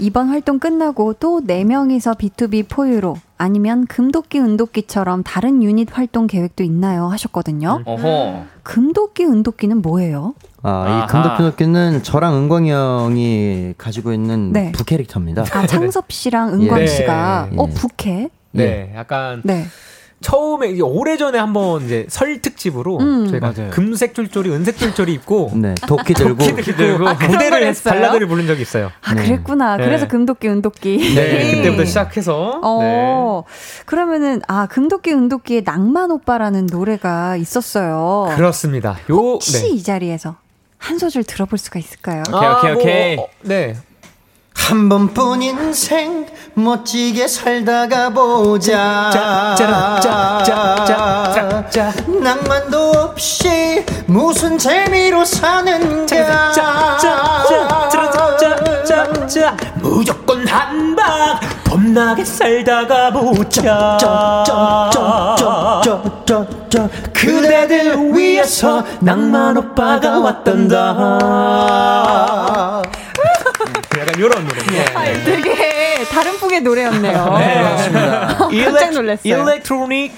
[0.00, 7.06] 이번 활동 끝나고 또 4명이서 B2B 포유로 아니면 금도끼 은도끼처럼 다른 유닛 활동 계획도 있나요?
[7.06, 7.82] 하셨거든요.
[7.84, 8.42] 어허.
[8.64, 10.34] 금도끼 은도끼는 뭐예요?
[10.64, 11.06] 아.
[11.06, 14.72] 이 금도끼도끼는 저랑 은광이 형이 가지고 있는 네.
[14.72, 15.44] 부캐릭터입니다.
[15.52, 16.86] 아, 창섭 씨랑 은광 예.
[16.88, 17.56] 씨가 예.
[17.56, 18.30] 어, 부캐?
[18.50, 19.64] 네, 약간 네.
[20.22, 23.26] 처음에 이게 오래전에 한번 이제 설 특집으로 음.
[23.28, 23.70] 저희가 맞아요.
[23.70, 27.94] 금색 줄줄이 은색 줄줄이 입고 네, 도끼 들고 도끼 들고 아, 무대를 했어요?
[27.94, 28.90] 발라드를 부른 적이 있어요.
[29.02, 29.24] 아, 네.
[29.24, 29.78] 그랬구나.
[29.78, 29.84] 네.
[29.84, 31.14] 그래서 금도끼 은도끼.
[31.14, 33.82] 네, 그때부터 시작해서 어, 네.
[33.86, 38.28] 그러면은 아 금도끼 은도끼의 낭만 오빠라는 노래가 있었어요.
[38.36, 38.98] 그렇습니다.
[39.10, 39.68] 요 혹시 네.
[39.68, 40.36] 이 자리에서
[40.76, 42.22] 한 소절 들어볼 수가 있을까요?
[42.28, 43.16] 오케이, 오케이, 오케이.
[43.18, 43.76] 어, 네.
[44.68, 49.10] 한 번뿐 인생 멋지게 살다가 보자.
[49.12, 51.92] 짜, 짜라, 짜, 짜, 짜, 짜, 짜.
[52.06, 56.06] 낭만도 없이 무슨 재미로 사는가.
[56.06, 59.56] 짜, 짜, 짜, 짜라, 짜, 짜, 짜.
[59.76, 63.98] 무조건 한방 겁나게 살다가 보자.
[67.12, 71.18] 그대들 위해서 낭만 오빠가 왔단다.
[74.00, 74.60] 약간 이런 노래.
[74.94, 77.36] 아, 되게 다른 풍의 노래였네요.
[77.38, 78.38] 네, 맞습니다.
[78.64, 79.42] 깜짝 놀랐어요.
[79.42, 80.12] electronic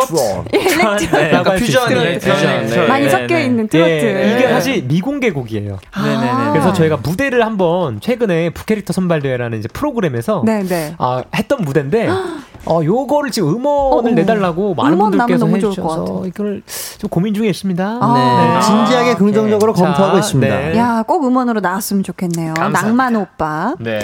[0.00, 0.56] 트로트.
[0.56, 2.36] electro 네, 약간 퓨전이에요, 네, 퓨전.
[2.40, 2.86] 네, 네.
[2.86, 3.44] 많이 네, 섞여 네.
[3.44, 3.90] 있는 트로트.
[3.90, 5.78] 예, 이게 사실 미공개 곡이에요.
[5.92, 6.50] 아.
[6.52, 10.96] 그래서 저희가 무대를 한번 최근에 부캐릭터 선발대회라는 이제 프로그램에서 네네.
[10.98, 12.08] 아, 했던 무대인데
[12.66, 14.14] 어 요거를 지금 음원을 어, 어.
[14.14, 16.26] 내달라고 많은 음원 나면 분들께서 너무 좋을 것 해주셔서 같아요.
[16.26, 16.62] 이걸
[16.98, 17.98] 좀 고민 중에 있습니다.
[18.00, 18.14] 아.
[18.14, 20.56] 네, 진지하게 긍정적으로 자, 검토하고 있습니다.
[20.58, 20.76] 네.
[20.76, 22.54] 야, 꼭 음원으로 나왔으면 좋겠네요.
[22.54, 22.82] 감사합니다.
[22.82, 23.74] 낭만 오빠.
[23.78, 24.00] 네.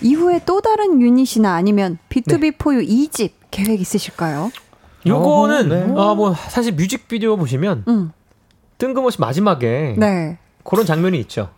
[0.00, 4.50] 이후에 또 다른 유닛이나 아니면 B2B4U 2집 계획 있으실까요?
[5.08, 5.82] 요거는 네.
[6.00, 8.12] 아뭐 사실 뮤직비디오 보시면 음.
[8.78, 10.38] 뜬금없이 마지막에 네.
[10.64, 11.50] 그런 장면이 있죠.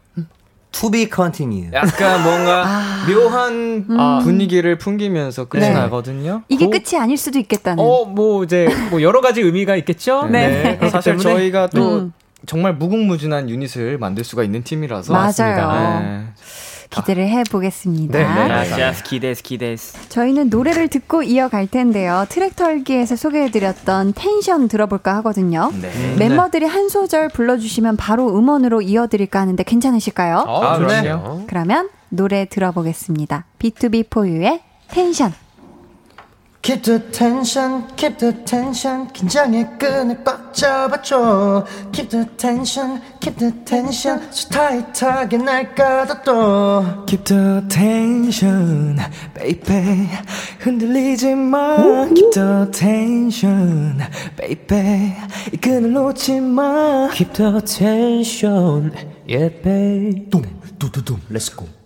[0.72, 1.68] To be continue.
[1.72, 3.04] 약간 뭔가 아.
[3.10, 4.20] 묘한 아.
[4.22, 5.72] 분위기를 풍기면서 끝이 네.
[5.74, 6.42] 나거든요.
[6.48, 7.82] 이게 그- 끝이 아닐 수도 있겠다는.
[7.84, 10.26] 어 뭐 이제 뭐 여러 가지 의미가 있겠죠.
[10.26, 10.76] 네.
[10.78, 12.12] 그렇기 사실 때문에 저희가 또 음.
[12.46, 16.00] 정말 무궁무진한 유닛을 만들 수가 있는 팀이라서 맞아요.
[16.02, 16.26] 네.
[16.90, 18.18] 기대를 해보겠습니다.
[18.18, 18.50] 네, 네.
[18.50, 20.08] 야시아스 기데스 기데스.
[20.08, 22.26] 저희는 노래를 듣고 이어갈 텐데요.
[22.28, 25.70] 트랙 털기에서 소개해드렸던 텐션 들어볼까 하거든요.
[25.80, 25.90] 네.
[26.18, 30.44] 멤버들이 한 소절 불러주시면 바로 음원으로 이어드릴까 하는데 괜찮으실까요?
[30.46, 30.78] 어, 아.
[30.78, 31.44] 그럼요.
[31.46, 33.44] 그러면 노래 들어보겠습니다.
[33.58, 35.32] B2B4U의 텐션.
[36.62, 39.08] Keep the tension, keep the tension.
[39.14, 41.64] 긴장의 끈을 꽉 잡아줘.
[41.90, 44.20] Keep the tension, keep the tension.
[44.30, 47.06] So tight하게 날 가둬둬.
[47.06, 48.98] Keep the tension,
[49.34, 50.06] baby.
[50.58, 52.06] 흔들리지 마.
[52.14, 53.98] Keep the tension,
[54.36, 55.14] baby.
[55.54, 57.08] 이 끈을 놓지 마.
[57.14, 58.92] Keep the tension,
[59.26, 60.30] yeah, babe.
[60.78, 61.79] 두두둠, Let's go.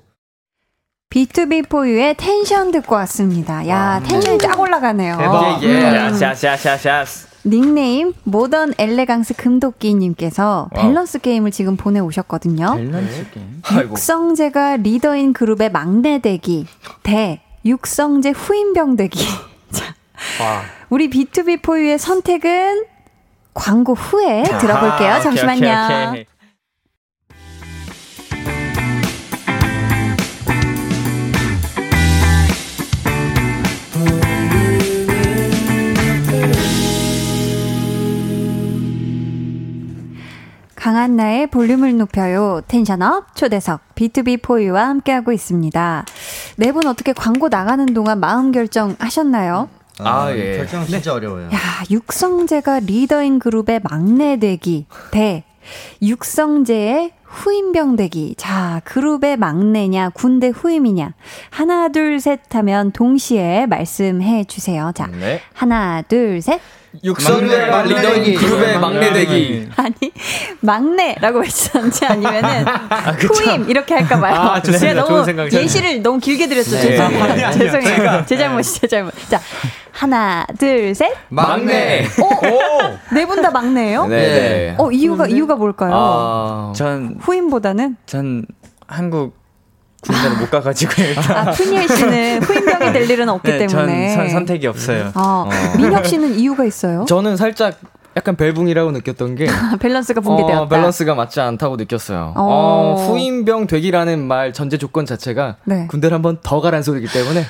[1.15, 3.67] BTOB 4U의 텐션 듣고 왔습니다.
[3.69, 5.17] 야, 텐션이 쫙 올라가네요.
[5.17, 5.63] 대박.
[5.63, 5.69] 예.
[5.69, 6.21] 음.
[6.21, 7.29] 야시아시아시아스.
[7.47, 12.75] 닉네임 모던 엘레강스 금도끼님께서 밸런스 게임을 지금 보내 오셨거든요.
[12.75, 13.63] 밸런스 게임.
[13.63, 13.91] 아이고.
[13.91, 16.67] 육성재가 리더인 그룹의 막내 되기
[17.05, 19.25] 대 육성재 후임병 되기.
[19.71, 19.95] 자,
[20.43, 20.63] 와.
[20.91, 22.87] 우리 BTOB 4U의 선택은
[23.53, 25.11] 광고 후에 들어볼게요.
[25.11, 25.85] 오케이, 잠시만요.
[25.85, 26.27] 오케이, 오케이.
[40.85, 42.61] 강한나의 볼륨을 높여요.
[42.69, 46.05] 텐션업 초대석 B2B4U와 함께하고 있습니다.
[46.59, 49.71] 네 분 어떻게 광고 나가는 동안 마음 결정 하셨나요?
[50.01, 50.59] 아, 예.
[50.59, 51.47] 결정 진짜 어려워요.
[51.47, 51.59] 야,
[51.91, 55.45] 육성재가 리더인 그룹의 막내 되기 대
[56.03, 58.35] 육성재의 후임병 되기.
[58.37, 61.15] 자, 그룹의 막내냐, 군대 후임이냐.
[61.49, 64.93] 하나, 둘, 셋 하면 동시에 말씀해 주세요.
[64.95, 65.41] 자, 네.
[65.55, 66.61] 하나, 둘, 셋.
[67.03, 68.35] 육성대 막내 리더인.
[68.37, 69.69] 그룹의 막내 되기.
[69.77, 69.95] 아니,
[70.61, 72.65] 막내라고 외치던지 아니면은
[73.35, 74.35] 후임 이렇게 할까 봐요.
[74.35, 75.05] 아, 좋습니다.
[75.25, 75.51] 제가 너무.
[75.53, 76.81] 예시를 너무 길게 드렸어요.
[76.81, 76.91] 네.
[76.97, 77.25] 죄송해요.
[77.25, 77.59] 아니, 아니요.
[77.59, 77.97] 죄송해요.
[77.97, 79.13] 제가- 제 잘못이 제 잘못.
[79.29, 79.41] 자,
[79.91, 81.13] 하나, 둘, 셋.
[81.29, 82.07] 막내.
[83.13, 84.07] 네분 다 막내예요?
[84.07, 84.17] 네.
[84.17, 84.75] 네.
[84.79, 85.91] 어, 이유가 이유가 뭘까요?
[85.95, 88.45] 아, 전, 후임보다는 전
[88.87, 89.37] 한국
[90.05, 91.49] 군대를 못 가가지고 일단.
[91.49, 94.15] 아, 푸니엘 씨는 후임병이 될 일은 없기 네, 때문에.
[94.15, 95.13] 전 선, 선택이 없어요.
[95.15, 97.05] 어, 민혁 씨는 이유가 있어요?
[97.09, 97.75] 저는 살짝
[98.17, 99.47] 약간 밸붕이라고 느꼈던 게
[99.81, 100.61] 밸런스가 붕괴되었다.
[100.63, 102.33] 어, 밸런스가 맞지 않다고 느꼈어요.
[102.37, 102.43] 어.
[102.97, 105.87] 어, 후임병 되기라는 말 전제 조건 자체가 네.
[105.89, 107.45] 군대를 한번 더 가란 소리이기 때문에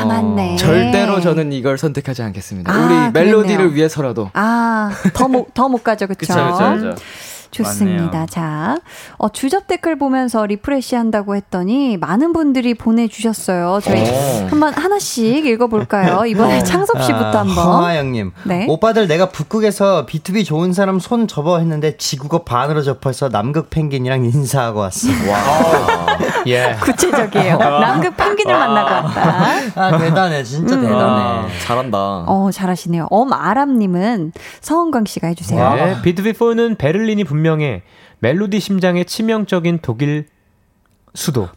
[0.00, 0.56] 아, 맞네.
[0.56, 2.70] 절대로 저는 이걸 선택하지 않겠습니다.
[2.72, 3.76] 아, 우리 멜로디를 그랬네요.
[3.76, 4.30] 위해서라도.
[4.34, 6.18] 아, 더 못, 더 못 가죠, 그쵸?
[6.34, 7.02] 그쵸, 그쵸, 그쵸.
[7.50, 8.04] 좋습니다.
[8.04, 8.26] 맞네요.
[8.28, 8.78] 자,
[9.16, 13.80] 어, 주접 댓글 보면서 refresh 한다고 했더니 많은 분들이 보내주셨어요.
[13.82, 14.48] 저희 오.
[14.50, 16.24] 한번 하나씩 읽어볼까요?
[16.28, 17.56] 이번에 창섭 씨부터 아, 한번.
[17.56, 18.32] 허하영님.
[18.44, 18.66] 네.
[18.68, 24.80] 오빠들 내가 북극에서 B2B 좋은 사람 손 접어 했는데 지구가 반으로 접혀서 남극 펭귄이랑 인사하고
[24.80, 25.08] 왔어.
[25.30, 26.18] 와.
[26.46, 26.76] 예.
[26.80, 27.58] 구체적이에요.
[27.58, 29.44] 남극 펭귄을 만나고 왔다.
[29.74, 30.42] 아, 대단해.
[30.42, 30.82] 진짜 음.
[30.82, 31.48] 대단해.
[31.60, 31.98] 잘한다.
[31.98, 33.08] 어, 잘하시네요.
[33.10, 35.74] 엄아람님은 서은광 씨가 해주세요.
[35.74, 37.82] 네, 비트비포는 베를린이 분명해
[38.20, 40.26] 멜로디 심장의 치명적인 독일
[41.14, 41.48] 수도.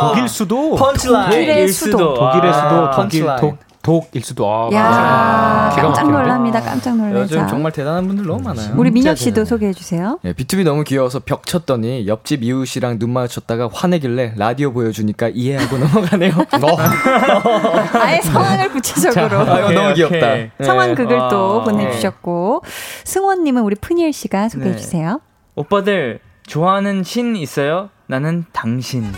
[0.00, 0.74] 독일 수도.
[0.76, 1.30] 펀치라인.
[1.30, 2.14] 독일의 수도.
[2.14, 2.66] 독일의 수도.
[2.66, 3.58] 아, 독일 펀치라인.
[3.88, 4.46] 독 독일 수도.
[4.46, 6.10] 아, 야, 깜짝?
[6.10, 6.60] 놀랍니다.
[6.60, 7.20] 깜짝 놀라서.
[7.22, 8.74] 요즘 정말 대단한 분들 너무 많아요.
[8.76, 9.46] 우리 민혁 씨도.
[9.46, 10.18] 소개해 주세요.
[10.26, 16.32] 예, B2B 너무 귀여워서 벽 쳤더니 옆집 이웃이랑 눈 마주쳤다가 화내길래 라디오 보여주니까 이해하고 넘어가네요.
[17.98, 19.38] 아예 상황을 구체적으로.
[19.40, 20.16] 아, 이거 너무 귀엽다.
[20.16, 20.20] 오케이.
[20.20, 20.50] 네.
[20.62, 22.62] 상황 극을 아, 또 보내주셨고
[23.04, 24.76] 승원님은 우리 푸니엘 씨가 소개해 네.
[24.76, 25.20] 주세요.
[25.54, 27.88] 오빠들 좋아하는 신 있어요?
[28.06, 29.10] 나는 당신.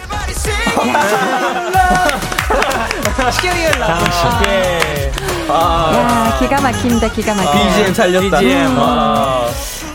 [5.51, 7.09] 야 기가 막힙니다.
[7.13, 7.69] 기가 막힙니다.
[7.69, 8.39] BGM 살렸다.
[8.39, 8.77] BGM.
[8.79, 9.47] 아.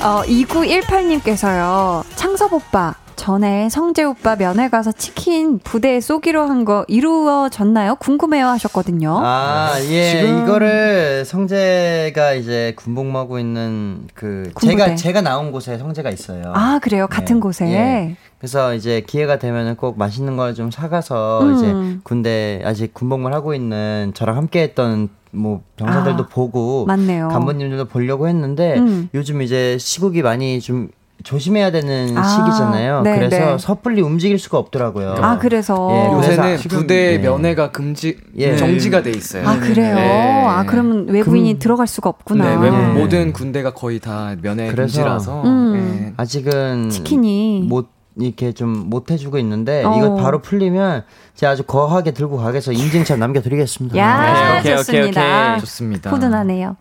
[0.04, 7.96] 어 2918님께서요 창섭 오빠 전에 성재 오빠 면회 가서 치킨 부대에 쏘기로 한 거 이루어졌나요?
[7.96, 9.22] 궁금해요 하셨거든요.
[9.24, 10.12] 아, 예.
[10.12, 14.84] 지금- 이거를 성재가 이제 군복무하고 있는 그 군부대.
[14.84, 16.52] 제가 제가 나온 곳에 성재가 있어요.
[16.56, 17.08] 아, 그래요?
[17.08, 17.66] 같은 예, 곳에?
[17.72, 18.16] 예.
[18.46, 21.56] 그래서 이제 기회가 되면은 꼭 맛있는 걸 좀 사가서 음.
[21.56, 27.28] 이제 군대 아직 군복무를 하고 있는 저랑 함께 했던 뭐 병사들도 아, 보고 맞네요.
[27.30, 29.10] 간부님들도 보려고 했는데 음.
[29.16, 30.90] 요즘 이제 시국이 많이 좀
[31.24, 33.02] 조심해야 되는 아, 시기잖아요.
[33.02, 33.58] 네, 그래서 네.
[33.58, 35.16] 섭불리 움직일 수가 없더라고요.
[35.20, 37.28] 아 그래서 예, 요새는 지금- 부대 네.
[37.28, 38.56] 면회가 금지 예.
[38.56, 39.48] 정지가 돼 있어요.
[39.48, 39.96] 아 그래요.
[39.96, 40.46] 네.
[40.46, 42.46] 아 그러면 외부인이 들어갈 수가 없구나.
[42.60, 42.94] 네, 외- 네.
[42.94, 46.06] 모든 군대가 거의 다 면회 그래서- 금지라서 음.
[46.10, 46.14] 예.
[46.18, 49.96] 아직은 치킨이 못 이렇게 좀 못 해주고 있는데 어.
[49.98, 51.04] 이거 바로 풀리면
[51.36, 53.98] 제가 아주 거하게 들고 가게서 인증샷 남겨드리겠습니다.
[53.98, 55.50] 야 오케이, 오케이, 좋습니다.
[55.52, 55.60] 오케이.
[55.62, 56.10] 좋습니다.
[56.12, 56.76] 포근하네요.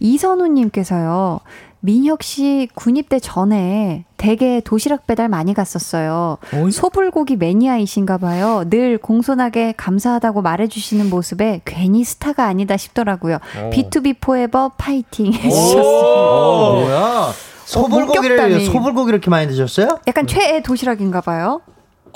[0.00, 1.40] 이선우님께서요.
[1.80, 6.38] 민혁 씨 군입대 전에 대게 도시락 배달 많이 갔었어요.
[6.72, 8.64] 소불고기 매니아이신가 봐요.
[8.68, 13.38] 늘 공손하게 감사하다고 말해주시는 모습에 괜히 스타가 아니다 싶더라고요.
[13.72, 15.82] B2B 포에버 파이팅 해주셨습니다.
[15.88, 17.32] 어, 뭐야?
[17.66, 18.64] 소불고기를 목격담이.
[18.66, 19.98] 소불고기 이렇게 많이 드셨어요?
[20.06, 21.60] 약간 최애 도시락인가 봐요.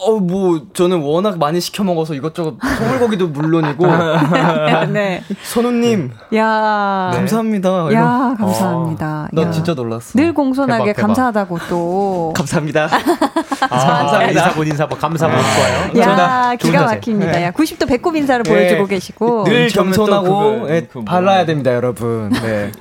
[0.02, 3.84] 어, 뭐 저는 워낙 많이 시켜 먹어서 이것저것 소불고기도 물론이고
[4.94, 5.22] 네.
[5.42, 7.10] 선우님 야.
[7.12, 7.92] 감사합니다.
[7.92, 9.28] 야, 감사합니다.
[9.30, 9.50] 나 야.
[9.50, 10.12] 진짜 놀랐어.
[10.18, 11.06] 늘 공손하게 대박, 대박.
[11.08, 12.32] 감사하다고 또.
[12.38, 12.88] 감사합니다.
[13.68, 16.00] 아, 인사본 인사본 감사본 좋아요.
[16.02, 16.84] 야, 기가.
[16.86, 17.42] 막힙니다.
[17.42, 18.50] 야, 90도 배꼽 인사를 네.
[18.50, 19.44] 보여주고 계시고.
[19.44, 21.44] 늘 겸손하고 예, 발라야.
[21.44, 22.30] 됩니다, 여러분.
[22.30, 22.72] 네.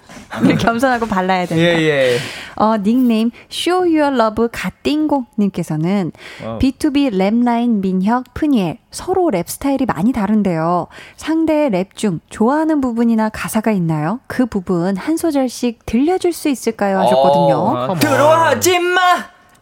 [0.43, 1.61] 늘 겸손하고 발라야 된다.
[1.63, 2.17] 예, 예.
[2.55, 6.11] 어, 닉네임 Show Your Love 갓띵곡님께서는
[6.43, 6.59] wow.
[6.59, 10.87] BTOB 랩라인 민혁, 프니엘 서로 랩 스타일이 많이 다른데요.
[11.17, 14.19] 상대의 랩 중 좋아하는 부분이나 가사가 있나요?
[14.27, 16.99] 그 부분 한 소절씩 들려줄 수 있을까요?
[16.99, 17.77] 하셨거든요.
[17.77, 19.01] 아, 들어하지 마.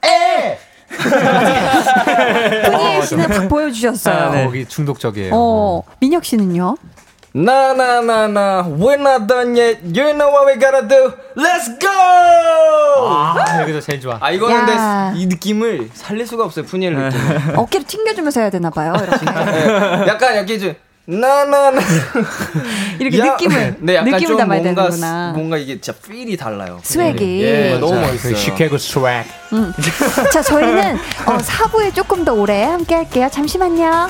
[0.06, 0.58] 에.
[2.66, 4.16] 프니엘 씨는 확 보여주셨어요.
[4.16, 5.32] 아, 거기 중독적이에요.
[5.34, 6.78] 어, 민혁 씨는요?
[7.38, 9.78] Na na na na, we're not done yet.
[9.86, 11.14] You know what we gotta do.
[11.36, 11.88] Let's go.
[13.06, 14.18] 아, 여기서 제일 좋아.
[14.20, 14.66] 아 이거는 야.
[15.14, 17.20] 근데 이 느낌을 살릴 수가 없어요 프니엘 느낌.
[17.56, 18.94] 어깨를 튕겨주면서 해야 되나 봐요.
[18.98, 19.26] 이렇게.
[19.26, 20.74] 네, 약간 여기 좀
[21.06, 21.80] 나나나
[23.00, 25.32] 이렇게 느낌을, 네, 약간 느낌을 좀 담아야 뭔가 되는구나.
[25.36, 26.80] 뭔가 이게 진짜 feel이 달라요.
[26.82, 27.44] swag이.
[27.44, 28.36] 예, 너무 그 멋있어요.
[28.36, 29.26] 시카고 swag.
[30.34, 30.96] 자, 저희는
[31.28, 33.30] 어, 4부에 조금 더 오래 함께 할게요.
[33.32, 34.10] 잠시만요.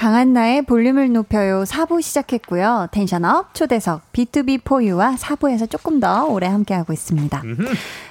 [0.00, 2.88] 강한나의 볼륨을 높여요 4부 시작했고요.
[2.90, 7.42] 텐션업 초대석 B2B4U와 4부에서 조금 더 오래 함께하고 있습니다.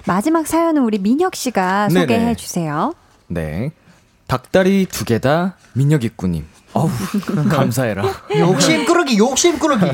[0.06, 2.02] 마지막 사연은 우리 민혁 씨가 네네.
[2.02, 2.94] 소개해 주세요.
[3.26, 3.72] 네.
[4.28, 6.46] 닭다리 두 개다 민혁이꾸님.
[6.74, 6.90] 어우,
[7.50, 8.04] 감사해라.
[8.38, 9.86] 욕심 꾸러기, 욕심 꾸러기.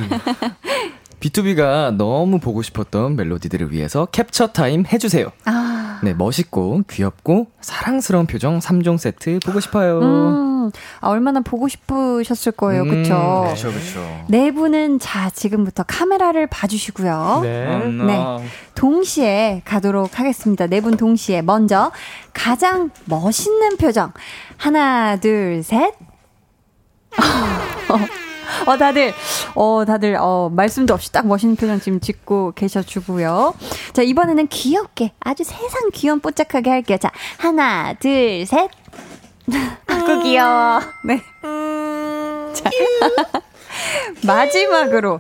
[1.21, 5.31] B2B가 너무 보고 싶었던 멜로디들을 위해서 캡처 타임 해주세요.
[5.45, 9.99] 아, 네, 멋있고 귀엽고 사랑스러운 표정 3종 세트 보고 싶어요.
[10.01, 10.44] 음,
[11.01, 12.83] 아, 얼마나 보고 싶으셨을 거예요.
[12.85, 13.47] 그쵸?
[13.53, 14.25] 그쵸, 그쵸.
[14.27, 17.39] 네 분은 자, 지금부터 카메라를 봐주시고요.
[17.43, 17.65] 네.
[17.67, 18.05] 어, no.
[18.05, 18.45] 네.
[18.75, 20.67] 동시에 가도록 하겠습니다.
[20.67, 21.41] 네 분 동시에.
[21.41, 21.91] 먼저,
[22.33, 24.11] 가장 멋있는 표정.
[24.57, 25.93] 하나, 둘, 셋.
[28.67, 29.13] 어, 다들,
[29.55, 33.53] 어, 다들, 어, 말씀도 없이 딱 멋있는 표정 지금 짓고 계셔주고요.
[33.93, 36.97] 자, 이번에는 귀엽게, 아주 세상 귀염 뽀짝하게 할게요.
[36.99, 38.69] 자, 하나, 둘, 셋.
[39.87, 40.81] 아구 귀여워.
[41.03, 41.21] 네.
[42.53, 42.69] 자,
[44.25, 45.19] 마지막으로,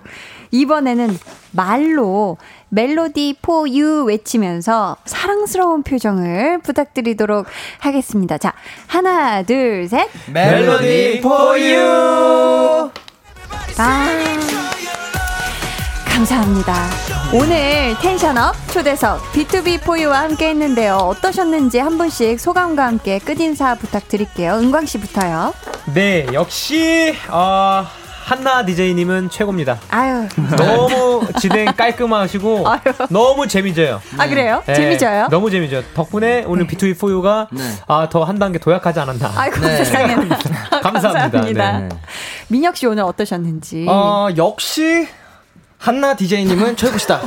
[0.51, 1.17] 이번에는
[1.51, 2.37] 말로
[2.69, 7.45] 멜로디 포 유 외치면서 사랑스러운 표정을 부탁드리도록
[7.79, 8.37] 하겠습니다.
[8.37, 8.53] 자,
[8.87, 10.09] 하나, 둘, 셋.
[10.31, 12.89] 멜로디 for you.
[13.77, 14.07] 아,
[16.05, 16.73] 감사합니다.
[17.35, 20.95] 오늘 텐션업 초대석 B2B4U와 함께 했는데요.
[20.95, 24.53] 어떠셨는지 한 분씩 소감과 함께 끝인사 부탁드릴게요.
[24.53, 25.53] 은광 씨부터요.
[25.93, 27.85] 네, 역시 어,
[28.23, 29.77] 한나 DJ님은 최고입니다.
[29.89, 30.27] 아유.
[30.55, 32.79] 너무 진행 깔끔하시고 아유.
[33.09, 34.01] 너무 재미져요.
[34.17, 34.63] 아, 그래요?
[34.65, 35.27] 네, 재미져요?
[35.29, 35.83] 너무 재미져요.
[35.93, 37.47] 덕분에 오늘 B2B4U가
[37.87, 39.33] 아, 더 한 단계 도약하지 않았나.
[39.35, 39.77] 아이고, 네.
[39.83, 40.15] 세상에.
[40.81, 41.79] 감사합니다.
[41.79, 41.89] 네.
[42.47, 43.85] 민혁 씨 오늘 어떠셨는지.
[43.89, 45.07] 어, 역시
[45.85, 47.21] 한나 DJ님은 최고시다.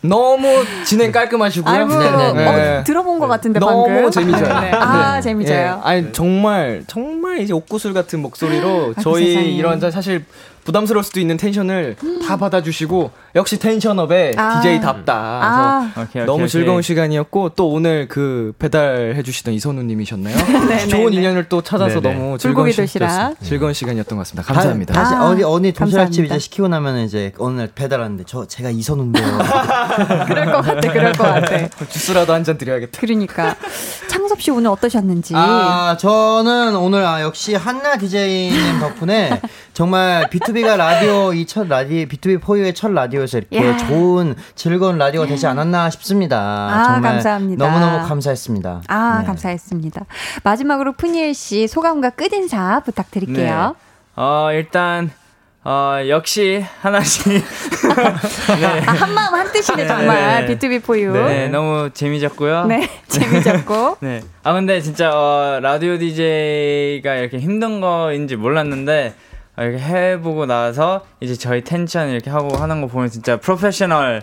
[0.00, 1.70] 너무 진행 깔끔하시고요.
[1.70, 2.78] 아이고, 네네네.
[2.78, 4.10] 어, 들어본 것 같은데, 너무 방금.
[4.10, 4.60] 재미져요.
[4.60, 4.70] 네.
[4.72, 5.20] 아, 네.
[5.20, 5.56] 재미져요.
[5.56, 9.46] 예, 아니 정말 정말 이제 옥구슬 같은 목소리로 아이고, 저희 세상에.
[9.48, 10.24] 이런 사실
[10.64, 11.96] 부담스러울 수도 있는 텐션을
[12.26, 14.60] 다 받아주시고 역시 텐션업의 아.
[14.60, 15.14] DJ답다.
[15.14, 15.90] 아.
[15.94, 16.48] 그래서 오케이, 오케이, 너무 오케이.
[16.48, 20.36] 즐거운 시간이었고 또 오늘 그 배달해주시던 이선우님이셨나요?
[20.68, 21.16] 네, 좋은 네.
[21.18, 22.14] 인연을 또 찾아서 네, 네.
[22.14, 23.34] 너무 즐거운, 시, 도시락.
[23.42, 24.46] 즐거운 시간이었던 것 같습니다.
[24.52, 24.94] 감사합니다.
[24.94, 26.26] 다 시 아, 어디 언니 도시락집.
[26.26, 29.24] 이제 시키고 나면 이제 어느 날 배달하는데 저 제가 이선우인데요.
[30.28, 31.68] 그럴 것 같아, 그럴 것 같아.
[31.88, 33.00] 주스라도 한 잔 드려야겠다.
[33.00, 33.54] 그러니까.
[34.08, 35.32] 창섭 씨 오늘 어떠셨는지.
[35.36, 39.40] 아, 저는 오늘 아, 역시 한나 DJ님 덕분에
[39.74, 43.76] 정말 B2B가 라디오 이 첫 라디오 B2B 포유의 첫 라디오에서 이렇게 야.
[43.76, 46.38] 좋은 즐거운 라디오가 되지 않았나 싶습니다.
[46.38, 47.64] 아, 정말 감사합니다.
[47.66, 48.82] 너무너무 감사했습니다.
[48.88, 49.26] 아, 네.
[49.26, 50.04] 감사했습니다.
[50.44, 53.74] 마지막으로 푸니엘 씨 소감과 끝인사 부탁드릴게요.
[54.16, 55.10] 어, 일단,
[55.64, 57.24] 어, 역시 하나씩.
[57.32, 58.80] 네.
[58.86, 60.46] 아, 한 마음 한 뜻이네, 정말.
[60.46, 60.58] 네.
[60.58, 61.12] B2B4U.
[61.12, 62.66] 네, 너무 재미졌고요.
[62.66, 63.96] 네, 재미졌고.
[64.02, 64.20] 네.
[64.42, 71.34] 아, 근데 진짜, 어, 라디오 DJ가 이렇게 힘든 거인지 몰랐는데, 어, 이렇게 해보고 나서, 이제
[71.34, 74.20] 저희 텐션 이렇게 하고 하는 거 보면 진짜 프로페셔널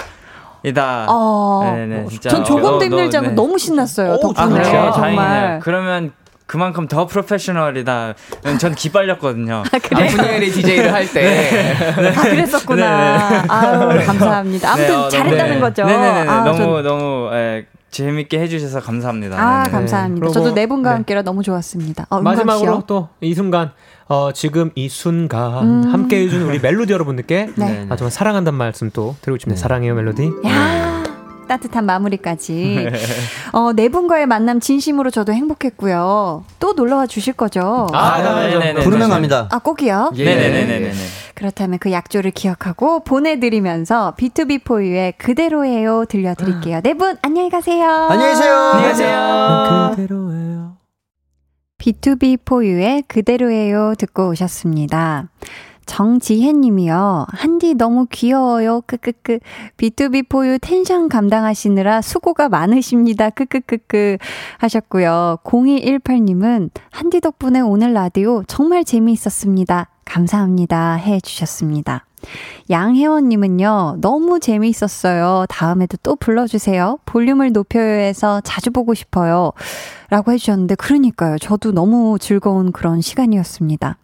[0.63, 1.05] 이다.
[1.07, 2.29] 어, 네네, 진짜.
[2.29, 3.35] 전 조금도 어, 힘들지 않고 네.
[3.35, 4.13] 너무 신났어요.
[4.13, 4.49] 아, 덕분에.
[4.61, 4.91] 그래요?
[4.93, 5.15] 정말.
[5.15, 5.59] 다행이네요.
[5.63, 6.11] 그러면
[6.47, 8.13] 그만큼 더 프로페셔널이다.
[8.59, 9.63] 전 기빨렸거든요.
[9.83, 10.07] 그래?
[10.07, 11.73] 분야의 DJ를 할 때.
[12.17, 13.45] 아, 그랬었구나.
[13.47, 14.69] 아유, 감사합니다.
[14.73, 15.59] 아무튼 네, 어, 잘했다는 네.
[15.61, 15.85] 거죠.
[15.85, 16.29] 네네네.
[16.29, 19.37] 아, 너무, 전- 너무, 예, 재밌게 해주셔서 감사합니다.
[19.39, 19.71] 아, 네네.
[19.77, 20.25] 감사합니다.
[20.25, 20.95] 그리고- 저도 네 분과 네.
[20.95, 22.07] 함께라 너무 좋았습니다.
[22.09, 22.83] 어, 마지막으로?
[22.85, 23.71] 또 이 순간
[24.09, 25.93] 어, 지금 이 순간 음.
[25.93, 27.85] 함께 해준 우리 멜로디 여러분들께 네.
[27.89, 29.55] 아, 정말 사랑한다는 말씀 또 드리고 싶네요.
[29.57, 30.31] 사랑해요 멜로디.
[30.47, 31.03] 야
[31.47, 32.89] 따뜻한 마무리까지.
[33.53, 36.43] 어, 네 분과의 만남 진심으로 저도 행복했고요.
[36.59, 37.87] 또 놀러와 주실 거죠?
[37.93, 38.83] 아, 네네네.
[38.83, 39.47] 부르면 갑니다.
[39.51, 40.11] 아, 꼭이요?
[40.15, 40.25] 예.
[40.25, 40.91] 네네네네네.
[41.35, 46.81] 그렇다면 그 약조를 기억하고 보내드리면서 B2B4U의 그대로 해요 들려드릴게요.
[46.81, 47.87] 네 분 안녕히 가세요.
[48.09, 48.53] 안녕히 계세요.
[48.55, 49.91] 안녕히 계세요.
[49.95, 50.78] 그대로예요.
[51.79, 55.29] B2B4U의 그대로예요 듣고 오셨습니다.
[55.89, 57.25] 정지혜 님이요.
[57.29, 58.81] 한디 너무 귀여워요.
[58.85, 59.39] 크크크.
[59.77, 63.31] B2B4U 텐션 감당하시느라 수고가 많으십니다.
[63.31, 64.17] 크크크크
[64.59, 65.37] 하셨고요.
[65.43, 69.89] 0218 님은 한디 덕분에 오늘 라디오 정말 재미있었습니다.
[70.09, 70.95] 감사합니다.
[70.95, 72.05] 해 주셨습니다.
[72.69, 75.45] 양혜원님은요, 너무 재미있었어요.
[75.47, 76.99] 다음에도 또 불러주세요.
[77.05, 79.51] 볼륨을 높여요해서 자주 보고 싶어요.
[80.09, 81.37] 라고 해주셨는데, 그러니까요.
[81.37, 83.97] 저도 너무 즐거운 그런 시간이었습니다.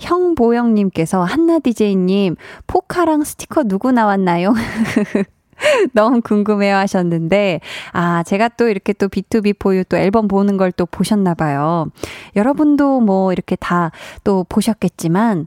[0.00, 2.36] 형보영님께서 한나 DJ님,
[2.66, 4.54] 포카랑 스티커 누구 나왔나요?
[5.92, 7.60] 너무 궁금해요 하셨는데,
[7.92, 11.86] 아, 제가 또 이렇게 또 BTOB 4U 또 앨범 보는 걸 또 보셨나봐요.
[12.36, 13.90] 여러분도 뭐 이렇게 다
[14.24, 15.46] 또 보셨겠지만,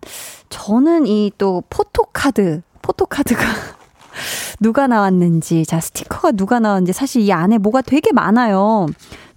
[0.50, 3.42] 저는 이 또 포토카드, 포토카드가
[4.62, 8.86] 누가 나왔는지, 자, 스티커가 누가 나왔는지, 사실 이 안에 뭐가 되게 많아요.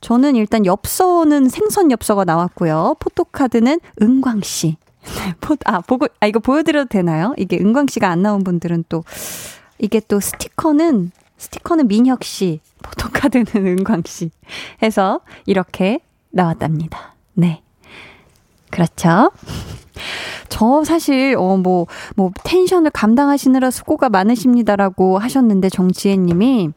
[0.01, 2.97] 저는 일단 엽서는 생선 엽서가 나왔고요.
[3.01, 4.77] 포토카드는 은광씨.
[5.41, 7.35] 포, 아, 보고, 아, 이거 보여드려도 되나요?
[7.39, 9.03] 이게 은광 씨가 안 나온 분들은 또,
[9.79, 13.47] 이게 또 스티커는, 스티커는 민혁 씨, 포토카드는
[13.79, 14.31] 은광 씨
[14.83, 16.01] 해서 이렇게
[16.31, 17.15] 나왔답니다.
[17.35, 17.63] 네.
[18.71, 19.33] 그렇죠.
[20.49, 21.87] 저 사실, 어, 뭐,
[22.17, 26.71] 뭐, 텐션을 감당하시느라 수고가 많으십니다라고 하셨는데, 정지혜 님이,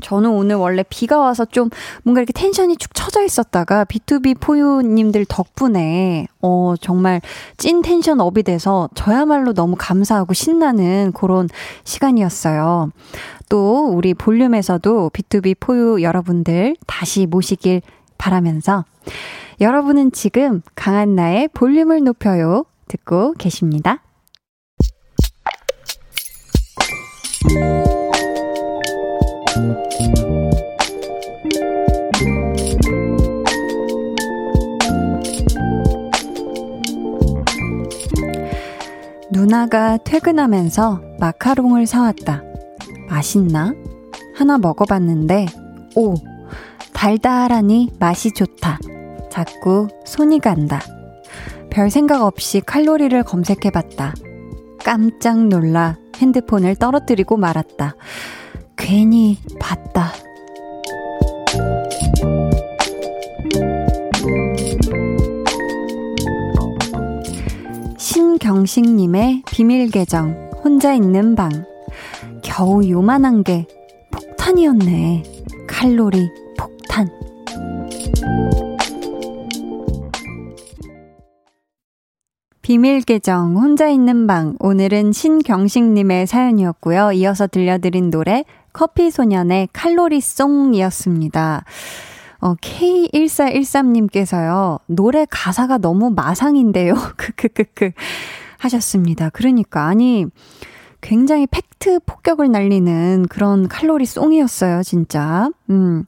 [0.00, 1.70] 저는 오늘 원래 비가 와서 좀
[2.02, 7.20] 뭔가 이렇게 텐션이 축 처져 있었다가 B2B 포유님들 덕분에 어 정말
[7.56, 11.48] 찐 텐션 업이 돼서 저야말로 너무 감사하고 신나는 그런
[11.84, 12.90] 시간이었어요.
[13.48, 17.82] 또 우리 볼륨에서도 B2B 포유 여러분들 다시 모시길
[18.16, 18.84] 바라면서
[19.60, 24.02] 여러분은 지금 강한나의 볼륨을 높여요 듣고 계십니다.
[39.32, 42.42] 누나가 퇴근하면서 마카롱을 사왔다.
[43.08, 43.74] 맛있나?
[44.36, 45.46] 하나 먹어봤는데,
[45.96, 46.14] 오,
[46.92, 48.78] 달달하니 맛이 좋다.
[49.30, 50.80] 자꾸 손이 간다.
[51.70, 54.14] 별 생각 없이 칼로리를 검색해봤다.
[54.84, 57.96] 깜짝 놀라 핸드폰을 떨어뜨리고 말았다.
[58.80, 60.12] 괜히 봤다.
[67.98, 71.50] 신경식님의 비밀 계정, 혼자 있는 방.
[72.42, 73.66] 겨우 요만한 게
[74.10, 75.22] 폭탄이었네.
[75.68, 76.28] 칼로리
[76.58, 77.08] 폭탄.
[82.62, 84.56] 비밀 계정, 혼자 있는 방.
[84.58, 87.12] 오늘은 신경식님의 사연이었고요.
[87.12, 91.64] 이어서 들려드린 노래, 커피 소년의 칼로리송이었습니다.
[92.40, 96.94] 어, K1413님께서요, 노래 가사가 너무 마상인데요.
[97.16, 97.90] 크크크크.
[98.58, 99.30] 하셨습니다.
[99.30, 100.26] 그러니까, 아니,
[101.00, 105.48] 굉장히 팩트 폭격을 날리는 그런 칼로리 송이었어요, 진짜.
[105.70, 106.04] 음.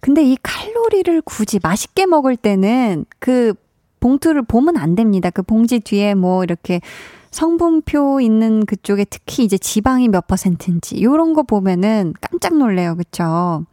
[0.00, 3.54] 근데 이 칼로리를 굳이 맛있게 먹을 때는 그
[3.98, 5.30] 봉투를 보면 안 됩니다.
[5.30, 6.80] 그 봉지 뒤에 뭐 이렇게
[7.30, 12.96] 성분표 있는 그쪽에 특히 이제 지방이 몇 퍼센트인지 요런 거 보면은 깜짝 놀래요.
[12.96, 13.64] 그쵸?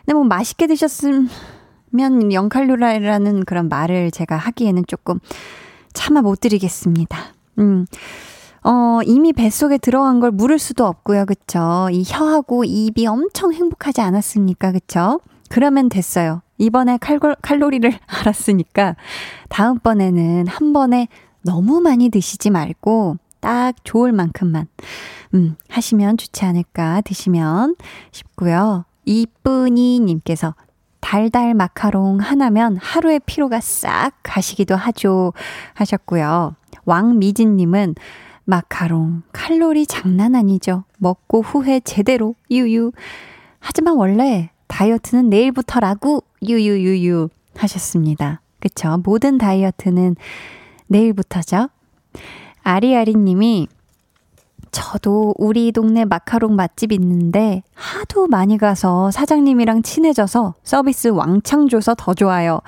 [0.00, 1.28] 근데 뭐 맛있게 드셨으면
[1.92, 5.18] 0칼로리라는 그런 말을 제가 하기에는 조금
[5.92, 7.18] 참아 못 드리겠습니다.
[7.58, 7.86] 음.
[8.62, 11.26] 어, 이미 뱃속에 들어간 걸 물을 수도 없고요.
[11.26, 11.88] 그쵸?
[11.92, 14.72] 이 혀하고 입이 엄청 행복하지 않았습니까?
[14.72, 15.20] 그쵸?
[15.48, 16.42] 그러면 됐어요.
[16.58, 18.96] 이번에 칼로, 칼로리를 알았으니까
[19.48, 21.08] 다음번에는 한 번에
[21.46, 24.66] 너무 많이 드시지 말고 딱 좋을 만큼만
[25.34, 27.76] 음, 하시면 좋지 않을까 드시면
[28.10, 28.84] 싶고요.
[29.04, 30.54] 이쁜이 님께서
[31.00, 35.32] 달달 마카롱 하나면 하루의 피로가 싹 가시기도 하죠
[35.74, 36.56] 하셨고요.
[36.84, 37.94] 왕미진 님은
[38.44, 40.82] 마카롱 칼로리 장난 아니죠.
[40.98, 42.90] 먹고 후회 제대로 유유.
[43.60, 48.40] 하지만 원래 다이어트는 내일부터라고 유유유유 하셨습니다.
[48.58, 49.00] 그쵸?
[49.04, 50.16] 모든 다이어트는
[50.88, 51.68] 내일부터죠?
[52.62, 53.68] 아리아리 님이
[54.72, 62.12] 저도 우리 동네 마카롱 맛집 있는데 하도 많이 가서 사장님이랑 친해져서 서비스 왕창 줘서 더
[62.12, 62.60] 좋아요.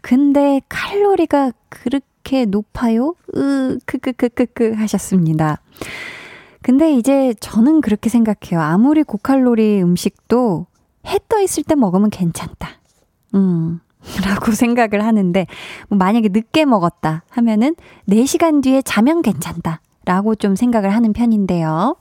[0.00, 3.14] 근데 칼로리가 그렇게 높아요?
[3.36, 5.60] 으, 크크크크크 하셨습니다.
[6.62, 8.60] 근데 이제 저는 그렇게 생각해요.
[8.60, 10.66] 아무리 고칼로리 음식도
[11.06, 12.70] 해 떠 있을 때 먹으면 괜찮다.
[13.34, 13.80] 음.
[14.24, 15.46] 라고 생각을 하는데,
[15.88, 17.74] 뭐 만약에 늦게 먹었다 하면은
[18.08, 19.80] 4시간 뒤에 자면 괜찮다.
[20.04, 21.96] 라고 좀 생각을 하는 편인데요.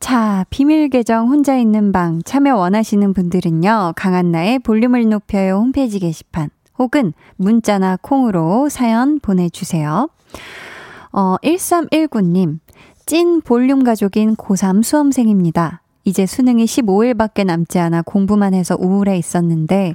[0.00, 7.12] 자, 비밀 계정 혼자 있는 방 참여 원하시는 분들은요, 강한나의 볼륨을 높여요 홈페이지 게시판 혹은
[7.36, 10.08] 문자나 콩으로 사연 보내주세요.
[11.12, 12.60] 어, 1319님,
[13.06, 15.82] 찐 볼륨 가족인 고3 수험생입니다.
[16.08, 19.94] 이제 수능이 15일밖에 남지 않아 공부만 해서 우울해 있었는데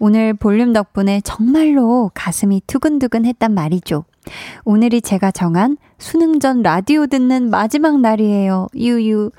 [0.00, 4.04] 오늘 볼륨 덕분에 정말로 가슴이 두근두근 했단 말이죠.
[4.64, 8.66] 오늘이 제가 정한 수능 전 라디오 듣는 마지막 날이에요.
[8.74, 9.30] 유유.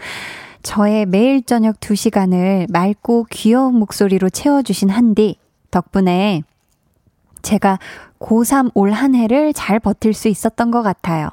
[0.62, 5.36] 저의 매일 저녁 2시간을 맑고 귀여운 목소리로 채워주신 한디
[5.72, 6.44] 덕분에
[7.42, 7.80] 제가
[8.20, 11.30] 고3 올 한 해를 잘 버틸 수 있었던 것 같아요.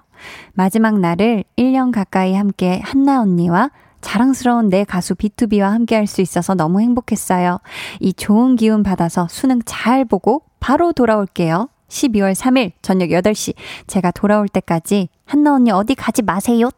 [0.53, 6.55] 마지막 날을 1년 가까이 함께 한나 언니와 자랑스러운 내 가수 B2B와 함께 할 수 있어서
[6.55, 7.61] 너무 행복했어요.
[8.01, 11.69] 이 좋은 기운 받아서 수능 잘 보고 바로 돌아올게요.
[11.89, 13.55] 12월 3일 저녁 8시
[13.87, 16.71] 제가 돌아올 때까지 한나 언니 어디 가지 마세요.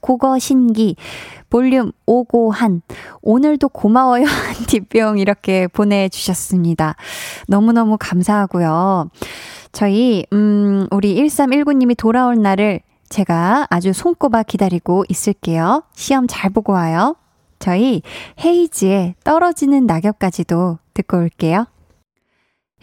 [0.00, 0.96] 고거 신기
[1.50, 2.82] 볼륨 오고한
[3.22, 6.96] 오늘도 고마워요 한 뒷병 이렇게 보내주셨습니다.
[7.46, 9.10] 너무너무 감사하고요.
[9.72, 15.84] 저희, 음, 우리 1319님이 돌아올 날을 제가 아주 손꼽아 기다리고 있을게요.
[15.94, 17.16] 시험 잘 보고 와요.
[17.58, 18.02] 저희
[18.44, 21.66] 헤이즈의 떨어지는 낙엽까지도 듣고 올게요.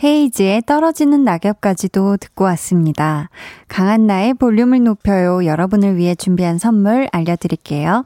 [0.03, 3.30] 헤이즈의 떨어지는 낙엽까지도 듣고 왔습니다.
[3.68, 5.45] 강한 나의 볼륨을 높여요.
[5.45, 8.06] 여러분을 위해 준비한 선물 알려드릴게요.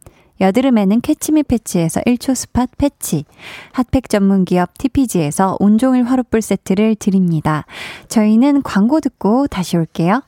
[0.41, 3.25] 여드름에는 캐치미 패치에서 1초 스팟 패치,
[3.71, 7.65] 핫팩 전문 기업 TPG에서 온종일 화롯불 세트를 드립니다.
[8.09, 10.21] 저희는 광고 듣고 다시 올게요.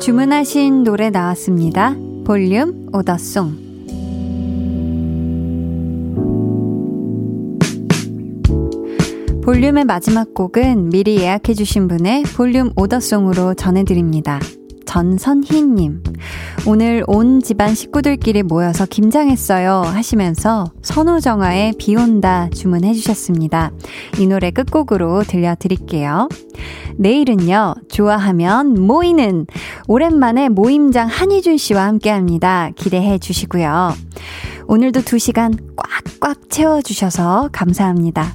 [0.00, 1.96] 주문하신 노래 나왔습니다.
[2.24, 3.65] 볼륨 오더송.
[9.46, 14.40] 볼륨의 마지막 곡은 미리 예약해주신 분의 볼륨 오더송으로 전해드립니다.
[14.86, 16.02] 전선희님.
[16.66, 19.82] 오늘 온 집안 식구들끼리 모여서 김장했어요.
[19.82, 23.70] 하시면서 선우정아의 비 온다 주문해주셨습니다.
[24.18, 26.28] 이 노래 끝곡으로 들려드릴게요.
[26.96, 29.46] 내일은요, 좋아하면 모이는
[29.86, 32.70] 오랜만에 모임장 한희준 씨와 함께 합니다.
[32.74, 33.94] 기대해 주시고요.
[34.66, 35.56] 오늘도 2시간
[36.20, 38.34] 꽉꽉 채워주셔서 감사합니다.